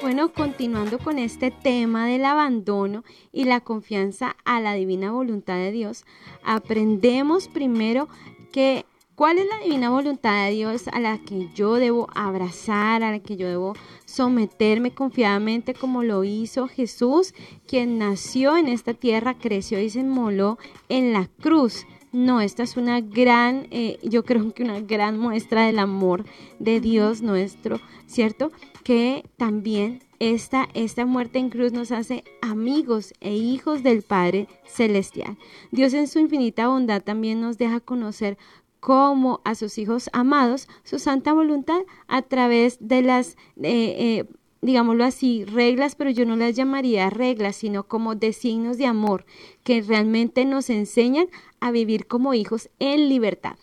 [0.02, 5.72] Bueno, continuando con este tema del abandono y la confianza a la divina voluntad de
[5.72, 6.06] Dios,
[6.42, 8.08] aprendemos primero
[8.50, 13.10] que cuál es la divina voluntad de Dios a la que yo debo abrazar, a
[13.10, 13.74] la que yo debo
[14.06, 17.34] someterme confiadamente como lo hizo Jesús,
[17.66, 20.56] quien nació en esta tierra, creció y se inmoló
[20.88, 21.84] en la cruz.
[22.10, 26.24] No, esta es una gran, eh, yo creo que una gran muestra del amor
[26.58, 28.50] de Dios nuestro, ¿cierto?
[28.90, 35.38] Que también esta, esta muerte en cruz nos hace amigos e hijos del Padre Celestial.
[35.70, 38.37] Dios en su infinita bondad también nos deja conocer
[38.81, 44.25] como a sus hijos amados su santa voluntad a través de las, eh, eh,
[44.60, 49.25] digámoslo así, reglas, pero yo no las llamaría reglas, sino como designios de amor
[49.62, 51.29] que realmente nos enseñan
[51.60, 53.56] a vivir como hijos en libertad.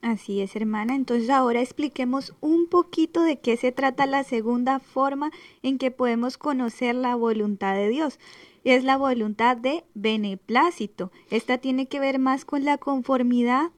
[0.00, 0.94] Así es, hermana.
[0.94, 5.30] Entonces ahora expliquemos un poquito de qué se trata la segunda forma
[5.62, 8.20] en que podemos conocer la voluntad de Dios.
[8.62, 11.10] Es la voluntad de beneplácito.
[11.30, 13.70] Esta tiene que ver más con la conformidad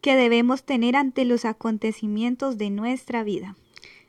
[0.00, 3.56] que debemos tener ante los acontecimientos de nuestra vida.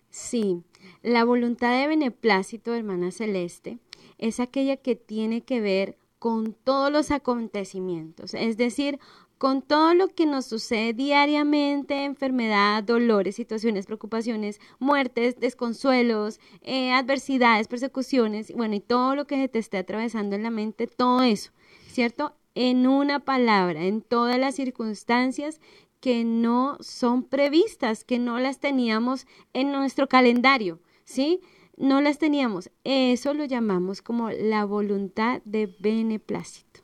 [0.09, 0.61] Sí,
[1.01, 3.79] la voluntad de beneplácito, hermana Celeste,
[4.17, 8.99] es aquella que tiene que ver con todos los acontecimientos, es decir,
[9.37, 17.67] con todo lo que nos sucede diariamente, enfermedad, dolores, situaciones, preocupaciones, muertes, desconsuelos, eh, adversidades,
[17.67, 21.51] persecuciones, bueno, y todo lo que te esté atravesando en la mente, todo eso,
[21.87, 22.35] ¿cierto?
[22.55, 25.59] En una palabra, en todas las circunstancias
[25.99, 31.41] que no son previstas, que no las teníamos en nuestro calendario, ¿sí?
[31.77, 32.69] No las teníamos.
[32.83, 36.81] Eso lo llamamos como la voluntad de beneplácito.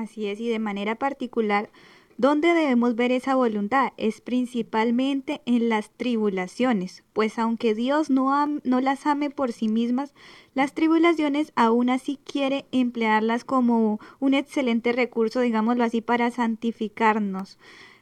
[0.00, 1.68] Así es, y de manera particular,
[2.16, 3.92] ¿dónde debemos ver esa voluntad?
[3.98, 8.30] Es principalmente en las tribulaciones, pues aunque Dios no,
[8.64, 10.14] no las ame por sí mismas,
[10.54, 17.58] las tribulaciones aún así quiere emplearlas como un excelente recurso, digámoslo así, para santificarnos,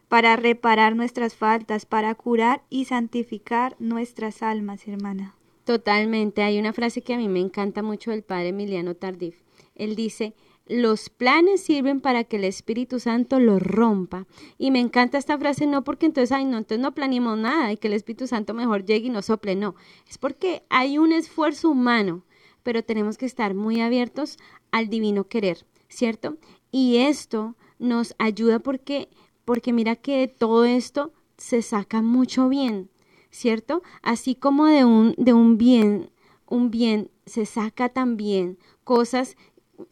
[0.07, 5.35] para reparar nuestras faltas, para curar y santificar nuestras almas, hermana.
[5.65, 6.43] Totalmente.
[6.43, 9.43] Hay una frase que a mí me encanta mucho del padre Emiliano Tardif.
[9.75, 10.33] Él dice,
[10.69, 14.27] los planes sirven para que el Espíritu Santo los rompa.
[14.59, 17.77] Y me encanta esta frase no porque entonces, ay, no, entonces no planeamos nada y
[17.77, 19.75] que el Espíritu Santo mejor llegue y nos sople, no.
[20.09, 22.25] Es porque hay un esfuerzo humano,
[22.63, 24.39] pero tenemos que estar muy abiertos
[24.71, 26.37] al divino querer, ¿cierto?
[26.71, 29.09] Y esto nos ayuda porque,
[29.45, 32.91] porque mira que todo esto se saca mucho bien,
[33.31, 33.83] ¿cierto?
[34.03, 36.11] Así como de un, de un bien,
[36.47, 39.37] un bien se saca también cosas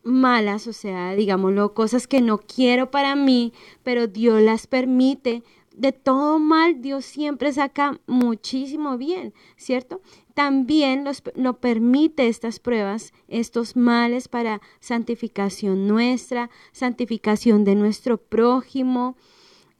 [0.03, 5.43] malas, o sea, digámoslo, cosas que no quiero para mí, pero Dios las permite.
[5.74, 10.01] De todo mal, Dios siempre saca muchísimo bien, ¿cierto?
[10.32, 19.16] También los, lo permite estas pruebas, estos males para santificación nuestra, santificación de nuestro prójimo,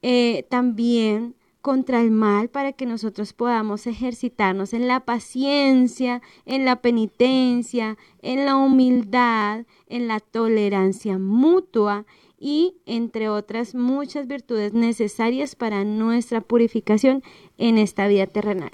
[0.03, 1.36] eh, también
[1.67, 8.47] contra el mal para que nosotros podamos ejercitarnos en la paciencia, en la penitencia, en
[8.47, 12.07] la humildad, en la tolerancia mutua
[12.39, 17.25] y entre otras muchas virtudes necesarias para nuestra purificación
[17.59, 18.71] en esta vida terrenal.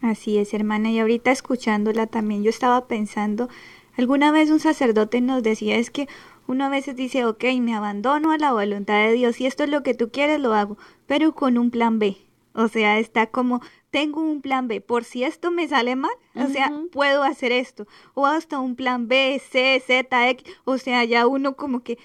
[0.00, 3.48] Así es, hermana, y ahorita escuchándola también yo estaba pensando,
[3.96, 6.06] alguna vez un sacerdote nos decía es que
[6.50, 9.70] uno a veces dice, ok, me abandono a la voluntad de Dios, y esto es
[9.70, 12.16] lo que tú quieres, lo hago, pero con un plan B.
[12.54, 13.60] O sea, está como,
[13.92, 17.86] tengo un plan B, por si esto me sale mal, o sea, puedo hacer esto.
[18.14, 21.98] O hasta un plan B, C, Z, X, o sea, ya uno como que,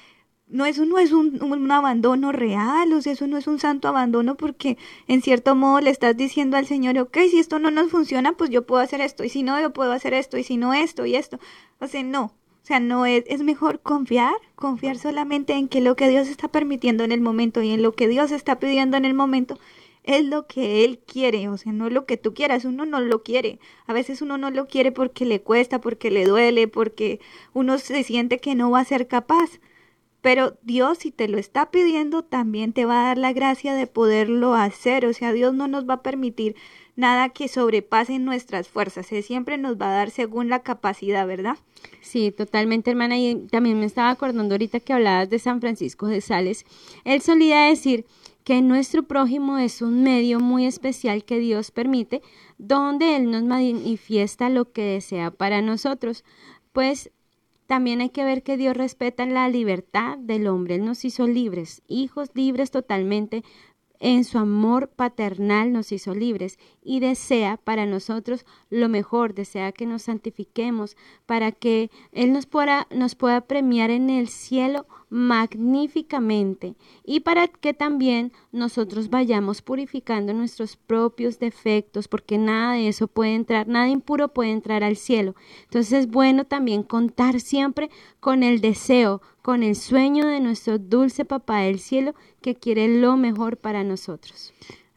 [0.45, 3.87] no, eso no es un, un, abandono real, o sea, eso no es un santo
[3.87, 4.77] abandono porque
[5.07, 8.51] en cierto modo le estás diciendo al Señor, ok, si esto no nos funciona, pues
[8.51, 11.07] yo puedo hacer esto, y si no, yo puedo hacer esto, y si no esto
[11.07, 11.39] y esto.
[11.79, 12.35] O sea, no,
[12.65, 16.47] o sea, no es, es mejor confiar, confiar solamente en que lo que Dios está
[16.47, 19.59] permitiendo en el momento y en lo que Dios está pidiendo en el momento
[20.01, 23.21] es lo que Él quiere, o sea, no lo que tú quieras, uno no lo
[23.21, 23.59] quiere.
[23.85, 27.19] A veces uno no lo quiere porque le cuesta, porque le duele, porque
[27.53, 29.59] uno se siente que no va a ser capaz.
[30.21, 33.85] Pero Dios, si te lo está pidiendo, también te va a dar la gracia de
[33.85, 35.05] poderlo hacer.
[35.05, 36.55] O sea, Dios no nos va a permitir
[36.95, 39.11] nada que sobrepase nuestras fuerzas.
[39.11, 41.57] Él siempre nos va a dar según la capacidad, ¿verdad?
[42.01, 43.17] Sí, totalmente, hermana.
[43.17, 46.65] Y también me estaba acordando ahorita que hablabas de San Francisco de Sales.
[47.03, 48.05] Él solía decir
[48.43, 52.21] que nuestro prójimo es un medio muy especial que Dios permite,
[52.57, 56.23] donde Él nos manifiesta lo que desea para nosotros.
[56.71, 57.11] Pues
[57.65, 60.75] también hay que ver que Dios respeta la libertad del hombre.
[60.75, 63.43] Él nos hizo libres, hijos libres totalmente,
[63.99, 69.85] en su amor paternal nos hizo libres y desea para nosotros lo mejor, desea que
[69.85, 77.21] nos santifiquemos para que Él nos pueda, nos pueda premiar en el cielo magníficamente y
[77.21, 83.67] para que también nosotros vayamos purificando nuestros propios defectos, porque nada de eso puede entrar,
[83.67, 85.35] nada impuro puede entrar al cielo.
[85.63, 87.89] Entonces es bueno también contar siempre
[88.19, 93.17] con el deseo, con el sueño de nuestro dulce papá del cielo que quiere lo
[93.17, 94.53] mejor para nosotros.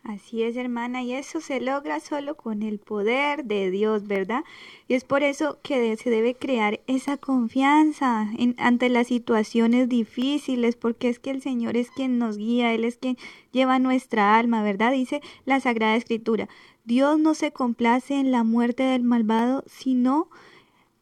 [0.09, 4.43] Así es, hermana, y eso se logra solo con el poder de Dios, ¿verdad?
[4.89, 11.11] Y es por eso que se debe crear esa confianza ante las situaciones difíciles, porque
[11.11, 13.19] es que el Señor es quien nos guía, Él es quien
[13.53, 14.93] lleva nuestra alma, ¿verdad?
[14.93, 16.49] Dice la Sagrada Escritura,
[16.87, 20.31] Dios no se complace en la muerte del malvado, sino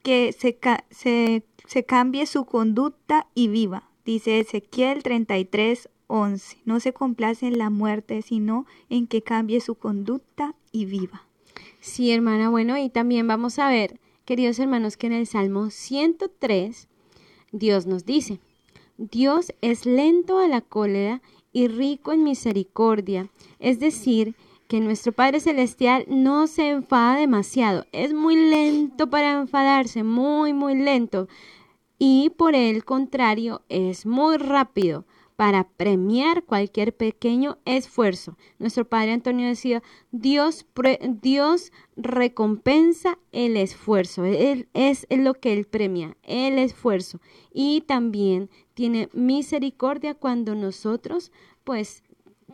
[0.03, 0.59] que se,
[0.91, 3.89] se, se cambie su conducta y viva.
[4.05, 6.59] Dice Ezequiel 33, 11.
[6.65, 11.27] No se complace en la muerte, sino en que cambie su conducta y viva.
[11.81, 16.89] Sí, hermana, bueno, y también vamos a ver, queridos hermanos, que en el Salmo 103
[17.53, 18.41] Dios nos dice,
[18.99, 23.31] Dios es lento a la cólera y rico en misericordia,
[23.61, 24.35] es decir,
[24.69, 30.75] que nuestro Padre Celestial no se enfada demasiado, es muy lento para enfadarse, muy, muy
[30.75, 31.29] lento,
[31.99, 35.05] y por el contrario, es muy rápido
[35.37, 38.37] para premiar cualquier pequeño esfuerzo.
[38.59, 40.67] Nuestro padre Antonio decía, Dios,
[41.21, 47.21] Dios recompensa el esfuerzo, él, es lo que Él premia, el esfuerzo.
[47.53, 51.31] Y también tiene misericordia cuando nosotros,
[51.65, 52.03] pues,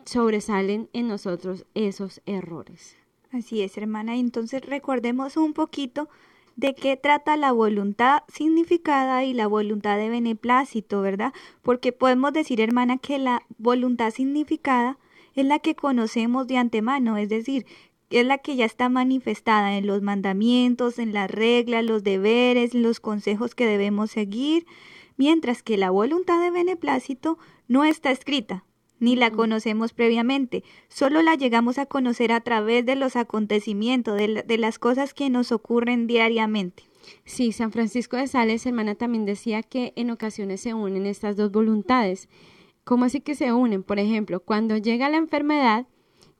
[0.05, 2.97] sobresalen en nosotros esos errores.
[3.31, 4.17] Así es, hermana.
[4.17, 6.09] Entonces recordemos un poquito
[6.55, 11.33] de qué trata la voluntad significada y la voluntad de beneplácito, ¿verdad?
[11.61, 14.97] Porque podemos decir, hermana, que la voluntad significada
[15.35, 17.65] es la que conocemos de antemano, es decir,
[18.09, 22.99] es la que ya está manifestada en los mandamientos, en las reglas, los deberes, los
[22.99, 24.67] consejos que debemos seguir,
[25.17, 28.65] mientras que la voluntad de beneplácito no está escrita,
[29.03, 34.57] ni la conocemos previamente, solo la llegamos a conocer a través de los acontecimientos, de,
[34.57, 36.83] las cosas que nos ocurren diariamente.
[37.25, 41.51] Sí, San Francisco de Sales, hermana, también decía que en ocasiones se unen estas dos
[41.51, 42.29] voluntades.
[42.85, 43.83] ¿Cómo así que se unen?
[43.83, 45.85] Por ejemplo, cuando llega la enfermedad,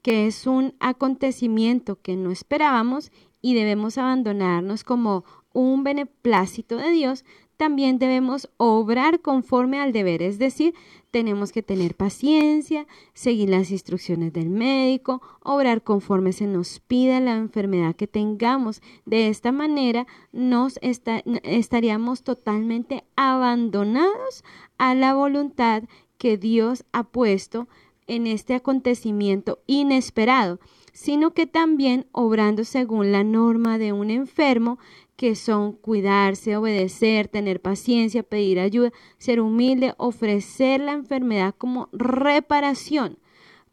[0.02, 3.12] que es un acontecimiento que no esperábamos
[3.42, 7.26] y debemos abandonarnos como un beneplácito de Dios,
[7.58, 10.74] también debemos obrar conforme al deber, es decir,
[11.12, 17.36] tenemos que tener paciencia, seguir las instrucciones del médico, obrar conforme se nos pida la
[17.36, 18.82] enfermedad que tengamos.
[19.06, 24.44] De esta manera nos estaríamos totalmente abandonados
[24.80, 25.84] a la voluntad
[26.18, 27.68] que Dios ha puesto
[28.08, 30.60] en este acontecimiento inesperado,
[30.94, 34.80] sino que también obrando según la norma de un enfermo
[35.16, 43.20] que son cuidarse, obedecer, tener paciencia, pedir ayuda, ser humilde, ofrecer la enfermedad como reparación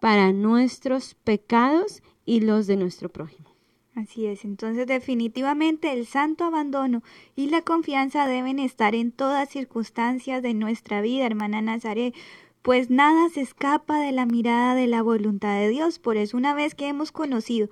[0.01, 3.51] para nuestros pecados y los de nuestro prójimo.
[3.95, 7.03] Así es, entonces definitivamente el santo abandono
[7.35, 12.15] y la confianza deben estar en todas circunstancias de nuestra vida, hermana Nazaret,
[12.63, 15.99] pues nada se escapa de la mirada de la voluntad de Dios.
[15.99, 17.69] Por eso una vez que hemos conocido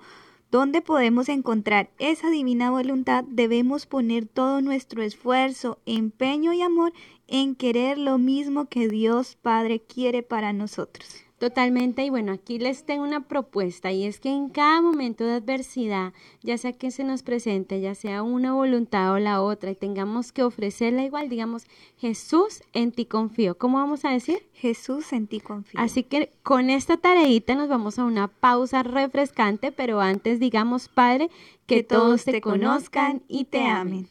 [0.51, 3.23] ¿Dónde podemos encontrar esa divina voluntad?
[3.27, 6.91] Debemos poner todo nuestro esfuerzo, empeño y amor
[7.27, 11.28] en querer lo mismo que Dios Padre quiere para nosotros.
[11.39, 15.35] Totalmente, y bueno, aquí les tengo una propuesta y es que en cada momento de
[15.35, 16.11] adversidad,
[16.43, 20.33] ya sea que se nos presente, ya sea una voluntad o la otra, y tengamos
[20.33, 21.65] que ofrecerla igual, digamos,
[21.97, 23.57] Jesús, en ti confío.
[23.57, 24.45] ¿Cómo vamos a decir?
[24.53, 25.79] Jesús, en ti confío.
[25.79, 31.29] Así que con esta tareita nos vamos a una pausa refrescante, pero antes digamos, Padre,
[31.67, 34.09] que, todos te conozcan y te amen.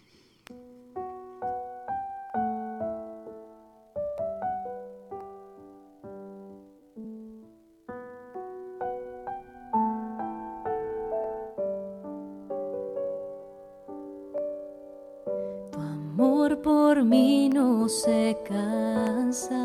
[17.89, 19.65] No se cansa.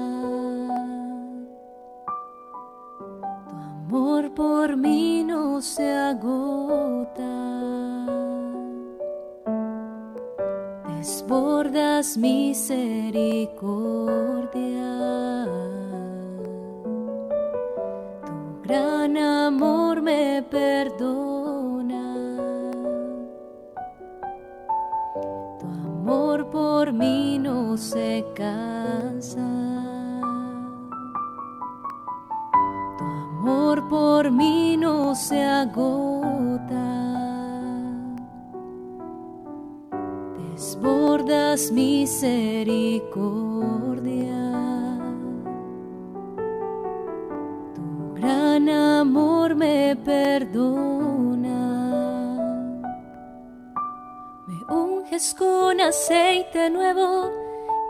[3.50, 7.22] Tu amor por mí no se agota.
[10.96, 14.93] Desbordas misericordia.
[26.84, 29.40] Por mí no se cansa.
[32.98, 36.84] Tu amor por mí no se agota.
[40.52, 44.44] Desbordas misericordia.
[47.76, 51.03] Tu gran amor me perdona.
[55.32, 57.32] Con aceite nuevo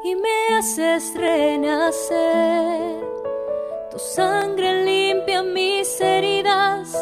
[0.04, 3.04] y me haces renacer.
[3.90, 6.96] Tu sangre limpia mis heridas,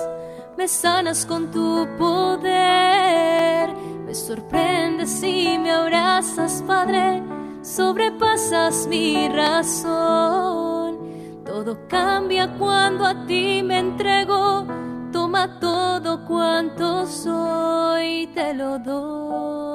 [0.55, 3.73] me sanas con tu poder.
[4.05, 7.21] Me sorprendes y me abrazas, Padre,
[7.61, 10.99] sobrepasas mi razón.
[11.43, 14.65] Todo cambia cuando a ti me entrego
[15.11, 19.70] toma todo cuanto soy, te lo doy,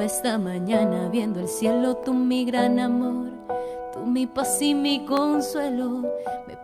[0.00, 3.30] esta mañana viendo el cielo, tú mi gran amor,
[3.92, 6.02] tú mi paz y mi consuelo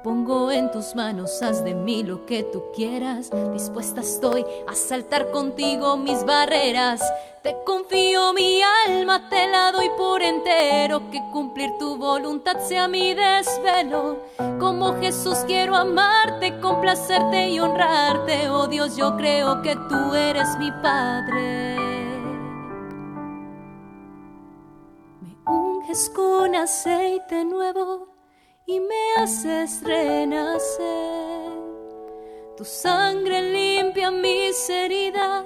[0.03, 3.31] pongo en tus manos, haz de mí lo que tú quieras.
[3.53, 7.03] Dispuesta estoy a saltar contigo mis barreras.
[7.43, 13.15] Te confío mi alma, te la doy por entero, que cumplir tu voluntad sea mi
[13.15, 14.19] desvelo.
[14.59, 18.49] Como Jesús quiero amarte, complacerte y honrarte.
[18.51, 21.88] Oh Dios, yo creo que tú eres mi Padre.
[25.99, 28.09] Unges con aceite nuevo
[28.67, 30.79] y me haces renacer.
[32.57, 35.45] Tu sangre limpia mis heridas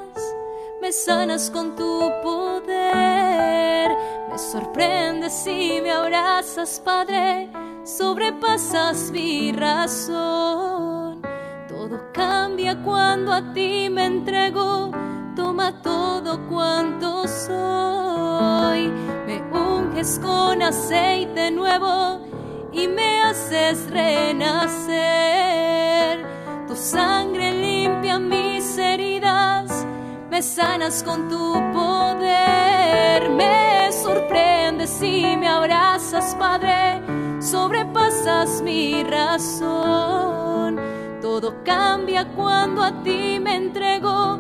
[0.81, 3.91] me sanas con tu poder.
[4.31, 7.49] Me sorprendes y me abrazas, Padre,
[7.85, 11.23] sobrepasas mi razón.
[11.69, 14.91] Todo cambia cuando a ti me entrego,
[15.37, 19.12] toma todo cuanto soy.
[20.21, 22.21] Con aceite nuevo
[22.73, 24.91] y me haces renacer.
[26.67, 29.87] Tu sangre limpia mis heridas
[30.33, 37.03] me sanas con tu poder, me sorprendes y me abrazas, Padre,
[37.39, 40.81] sobrepasas mi razón.
[41.21, 44.39] Todo cambia cuando a ti me entrego,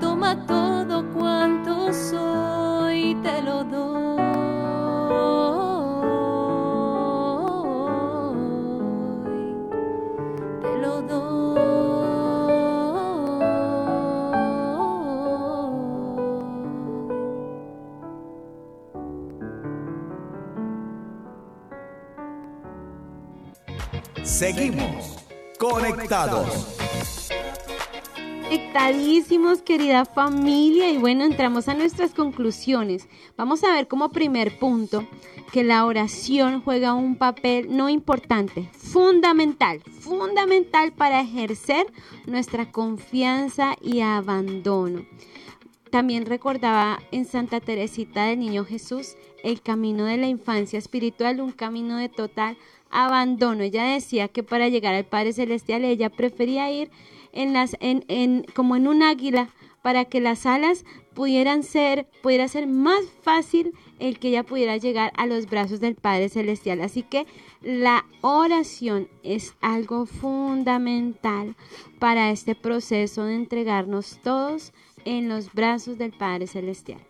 [0.00, 4.11] toma todo cuanto soy, te lo doy.
[24.42, 25.24] Seguimos
[25.56, 26.76] conectados.
[28.42, 33.08] Conectadísimos, querida familia, y bueno, entramos a nuestras conclusiones.
[33.36, 35.06] Vamos a ver como primer punto
[35.52, 41.86] que la oración juega un papel no importante, fundamental, fundamental para ejercer
[42.26, 45.06] nuestra confianza y abandono.
[45.92, 49.14] También recordaba en Santa Teresita del Niño Jesús
[49.44, 52.56] el camino de la infancia espiritual, un camino de total
[52.92, 53.62] abandono.
[53.62, 56.90] Ella decía que para llegar al Padre Celestial ella prefería ir
[57.32, 59.48] en las, en, en, como en un águila
[59.82, 65.12] para que las alas pudieran ser, pudiera ser más fácil el que ella pudiera llegar
[65.16, 66.80] a los brazos del Padre Celestial.
[66.80, 67.26] Así que
[67.60, 71.56] la oración es algo fundamental
[71.98, 74.72] para este proceso de entregarnos todos
[75.04, 77.00] en los brazos del Padre Celestial.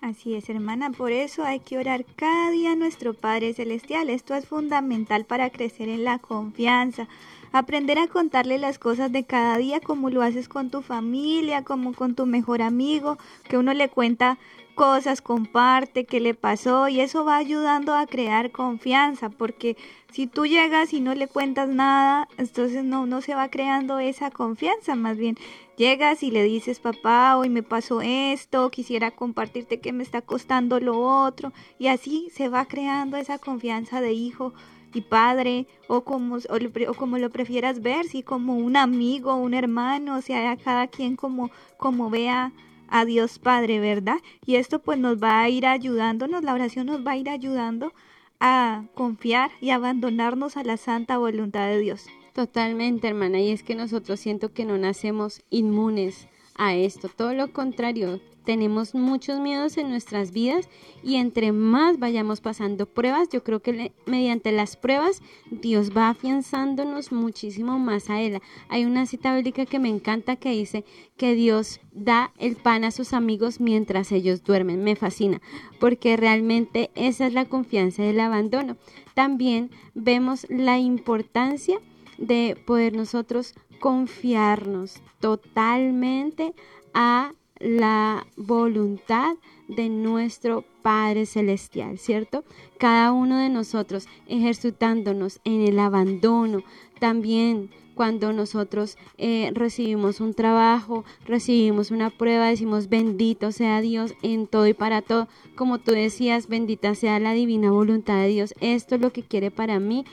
[0.00, 4.10] Así es, hermana, por eso hay que orar cada día a nuestro Padre Celestial.
[4.10, 7.08] Esto es fundamental para crecer en la confianza,
[7.50, 11.94] aprender a contarle las cosas de cada día como lo haces con tu familia, como
[11.94, 13.18] con tu mejor amigo,
[13.48, 14.38] que uno le cuenta
[14.78, 19.76] cosas, comparte qué le pasó y eso va ayudando a crear confianza, porque
[20.12, 24.30] si tú llegas y no le cuentas nada, entonces no, no se va creando esa
[24.30, 25.36] confianza, más bien
[25.76, 30.78] llegas y le dices, papá, hoy me pasó esto, quisiera compartirte que me está costando
[30.78, 34.54] lo otro, y así se va creando esa confianza de hijo
[34.94, 40.18] y padre, o como, o, como lo prefieras ver, si como un amigo, un hermano,
[40.18, 42.52] o sea, cada quien como, como vea
[42.88, 44.18] a Dios Padre, ¿verdad?
[44.44, 47.92] Y esto pues nos va a ir ayudándonos, la oración nos va a ir ayudando
[48.40, 52.06] a confiar y abandonarnos a la santa voluntad de Dios.
[52.32, 56.28] Totalmente, hermana, y es que nosotros siento que no nacemos inmunes
[56.58, 60.70] a esto, todo lo contrario, tenemos muchos miedos en nuestras vidas
[61.02, 67.12] y entre más vayamos pasando pruebas, yo creo que mediante las pruebas Dios va afianzándonos
[67.12, 68.40] muchísimo más a Él.
[68.70, 70.86] Hay una cita bíblica que me encanta que dice
[71.18, 74.82] que Dios da el pan a sus amigos mientras ellos duermen.
[74.82, 75.42] Me fascina
[75.78, 78.78] porque realmente esa es la confianza del abandono.
[79.12, 81.78] También vemos la importancia
[82.16, 86.54] de poder nosotros confiarnos totalmente
[86.94, 92.44] a la voluntad de nuestro Padre Celestial, ¿cierto?
[92.78, 96.62] Cada uno de nosotros ejercitándonos en el abandono,
[97.00, 104.46] también cuando nosotros eh, recibimos un trabajo, recibimos una prueba, decimos bendito sea Dios en
[104.46, 105.26] todo y para todo.
[105.56, 108.54] Como tú decías, bendita sea la divina voluntad de Dios.
[108.60, 110.04] Esto es lo que quiere para mí.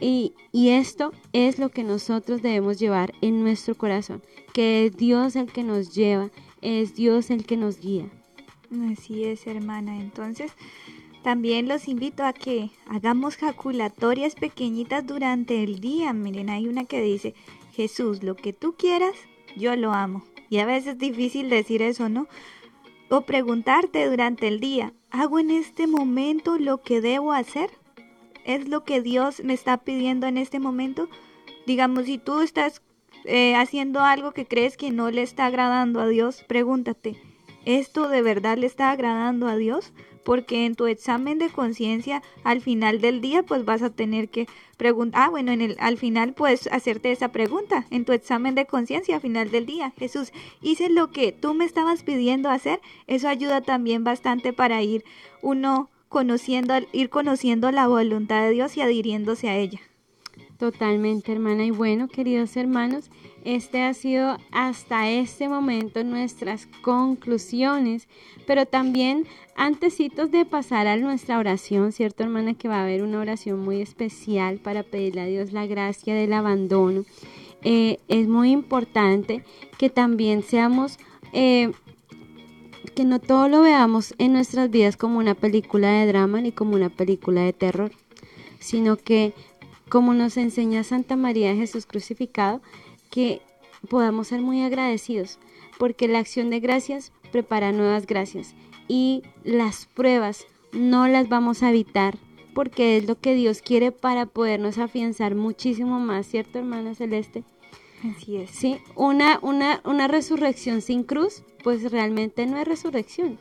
[0.00, 4.22] Y, esto es lo que nosotros debemos llevar en nuestro corazón,
[4.54, 6.30] que es Dios el que nos lleva,
[6.62, 8.08] es Dios el que nos guía.
[8.90, 10.00] Así es, hermana.
[10.00, 10.52] Entonces,
[11.22, 16.12] también los invito a que hagamos jaculatorias pequeñitas durante el día.
[16.14, 17.34] Miren, hay una que dice,
[17.72, 19.14] Jesús, lo que tú quieras,
[19.56, 20.24] yo lo amo.
[20.48, 22.26] Y a veces es difícil decir eso, ¿no?
[23.10, 27.70] O preguntarte durante el día, ¿hago en este momento lo que debo hacer?
[28.44, 31.08] ¿Es lo que Dios me está pidiendo en este momento?
[31.66, 32.82] Digamos, si tú estás
[33.24, 37.20] eh, haciendo algo que crees que no le está agradando a Dios, pregúntate,
[37.64, 39.92] ¿esto de verdad le está agradando a Dios?
[40.24, 44.46] Porque en tu examen de conciencia al final del día pues vas a tener que
[44.76, 48.66] preguntar, ah bueno, en el, al final puedes hacerte esa pregunta en tu examen de
[48.66, 49.92] conciencia al final del día.
[49.98, 50.32] Jesús,
[50.62, 52.80] hice lo que tú me estabas pidiendo hacer.
[53.06, 55.04] Eso ayuda también bastante para ir
[55.42, 59.80] uno conociendo, ir conociendo la voluntad de Dios y adhiriéndose a ella.
[60.58, 61.64] Totalmente, hermana.
[61.64, 63.10] Y bueno, queridos hermanos,
[63.44, 68.08] este ha sido hasta este momento nuestras conclusiones,
[68.46, 72.54] pero también antecitos de pasar a nuestra oración, ¿cierto, hermana?
[72.54, 76.32] Que va a haber una oración muy especial para pedirle a Dios la gracia del
[76.32, 77.04] abandono.
[77.62, 79.44] Eh, es muy importante
[79.78, 80.98] que también seamos
[81.32, 81.70] eh,
[83.00, 86.74] que no todo lo veamos en nuestras vidas como una película de drama ni como
[86.74, 87.92] una película de terror,
[88.58, 89.32] sino que,
[89.88, 92.60] como nos enseña Santa María de Jesús crucificado,
[93.10, 93.40] que
[93.88, 95.38] podamos ser muy agradecidos,
[95.78, 98.54] porque la acción de gracias prepara nuevas gracias
[98.86, 102.18] y las pruebas no las vamos a evitar
[102.54, 107.44] porque es lo que Dios quiere para podernos afianzar muchísimo más, ¿cierto, hermana Celeste?
[108.04, 108.50] Así es.
[108.50, 113.38] Sí, una, una, una resurrección sin cruz, pues realmente no es resurrección.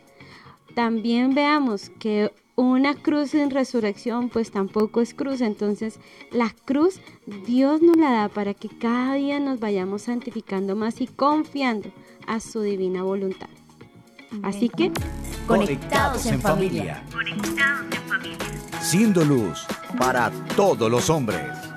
[0.76, 5.40] También veamos que una cruz sin resurrección, pues tampoco es cruz.
[5.42, 6.00] Entonces,
[6.32, 7.00] la cruz
[7.48, 11.90] Dios nos la da para que cada día nos vayamos santificando más y confiando
[12.28, 13.50] a su divina voluntad.
[14.44, 14.92] Así que,
[15.48, 17.04] conectados en familia.
[17.12, 18.38] Conectados en familia.
[18.82, 19.66] Siendo luz
[19.98, 21.69] para todos los hombres.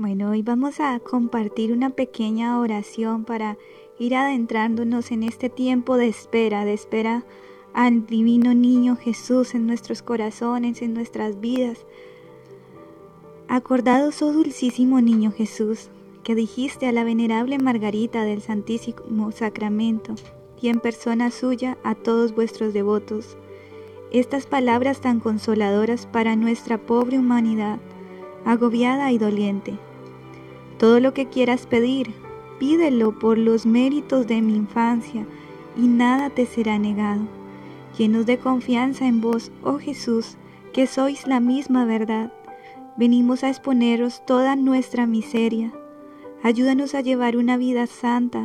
[0.00, 3.58] Bueno, hoy vamos a compartir una pequeña oración para
[3.98, 7.26] ir adentrándonos en este tiempo de espera, de espera
[7.74, 11.84] al divino niño Jesús en nuestros corazones, en nuestras vidas.
[13.46, 15.90] Acordados, oh dulcísimo niño Jesús,
[16.24, 20.14] que dijiste a la venerable Margarita del Santísimo Sacramento
[20.62, 23.36] y en persona suya a todos vuestros devotos,
[24.12, 27.78] estas palabras tan consoladoras para nuestra pobre humanidad,
[28.46, 29.78] agobiada y doliente
[30.80, 32.14] todo lo que quieras pedir,
[32.58, 35.26] pídelo por los méritos de mi infancia,
[35.76, 37.20] y nada te será negado.
[37.98, 40.38] Llenos de confianza en vos, oh Jesús,
[40.72, 42.32] que sois la misma verdad,
[42.96, 45.70] venimos a exponeros toda nuestra miseria.
[46.42, 48.42] Ayúdanos a llevar una vida santa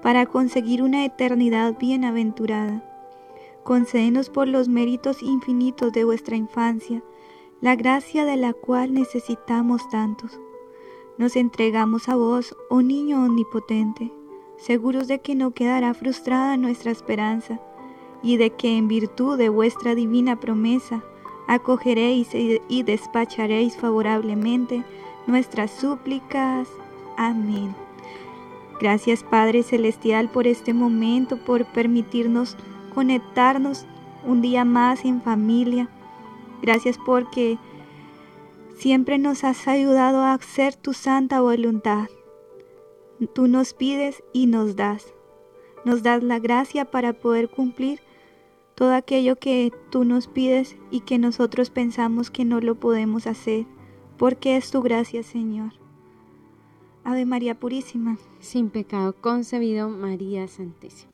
[0.00, 2.82] para conseguir una eternidad bienaventurada.
[3.62, 7.02] Concédenos por los méritos infinitos de vuestra infancia,
[7.60, 10.40] la gracia de la cual necesitamos tantos
[11.18, 14.12] nos entregamos a vos, oh niño omnipotente,
[14.56, 17.60] seguros de que no quedará frustrada nuestra esperanza
[18.22, 21.04] y de que en virtud de vuestra divina promesa
[21.46, 24.82] acogeréis y despacharéis favorablemente
[25.26, 26.68] nuestras súplicas.
[27.16, 27.74] Amén.
[28.80, 32.56] Gracias Padre Celestial por este momento, por permitirnos
[32.94, 33.86] conectarnos
[34.26, 35.88] un día más en familia.
[36.62, 37.58] Gracias porque
[38.84, 42.10] Siempre nos has ayudado a hacer tu santa voluntad.
[43.34, 45.14] Tú nos pides y nos das.
[45.86, 48.00] Nos das la gracia para poder cumplir
[48.74, 53.64] todo aquello que tú nos pides y que nosotros pensamos que no lo podemos hacer,
[54.18, 55.72] porque es tu gracia, Señor.
[57.04, 58.18] Ave María Purísima.
[58.40, 61.13] Sin pecado concebido, María Santísima.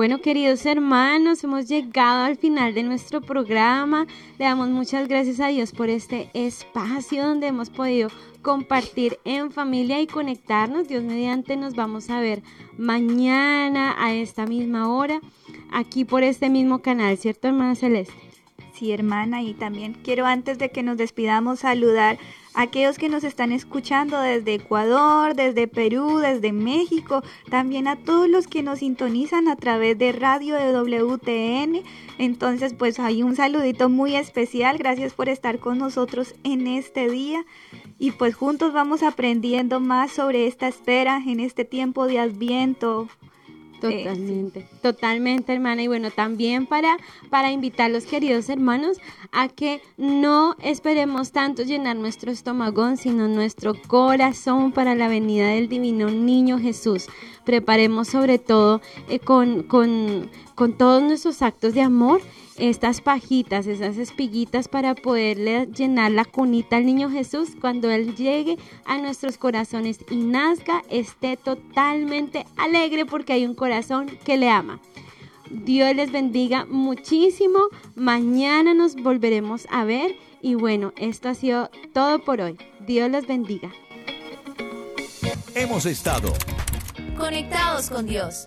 [0.00, 4.06] Bueno, queridos hermanos, hemos llegado al final de nuestro programa.
[4.38, 8.08] Le damos muchas gracias a Dios por este espacio donde hemos podido
[8.40, 10.88] compartir en familia y conectarnos.
[10.88, 12.42] Dios mediante nos vamos a ver
[12.78, 15.20] mañana a esta misma hora,
[15.70, 18.14] aquí por este mismo canal, ¿cierto, hermana Celeste?
[18.72, 22.16] Sí, hermana, y también quiero antes de que nos despidamos saludar
[22.54, 28.46] aquellos que nos están escuchando desde Ecuador, desde Perú, desde México, también a todos los
[28.46, 31.82] que nos sintonizan a través de radio de WTN.
[32.18, 34.78] Entonces, pues hay un saludito muy especial.
[34.78, 37.44] Gracias por estar con nosotros en este día.
[37.98, 43.08] Y pues juntos vamos aprendiendo más sobre esta espera en este tiempo de Adviento,
[43.80, 45.82] Totalmente, totalmente, hermana.
[45.82, 46.96] Y bueno, también para,
[47.30, 48.98] para invitar a los queridos hermanos
[49.32, 55.68] a que no esperemos tanto llenar nuestro estómago, sino nuestro corazón para la venida del
[55.68, 57.06] divino niño Jesús.
[57.44, 62.20] Preparemos sobre todo eh, con, con, con todos nuestros actos de amor
[62.60, 68.58] estas pajitas, esas espiguitas para poderle llenar la cunita al niño Jesús cuando Él llegue
[68.84, 74.80] a nuestros corazones y nazca, esté totalmente alegre porque hay un corazón que le ama.
[75.50, 77.58] Dios les bendiga muchísimo.
[77.96, 80.16] Mañana nos volveremos a ver.
[80.42, 82.56] Y bueno, esto ha sido todo por hoy.
[82.86, 83.70] Dios los bendiga.
[85.54, 86.32] Hemos estado
[87.18, 88.46] conectados con Dios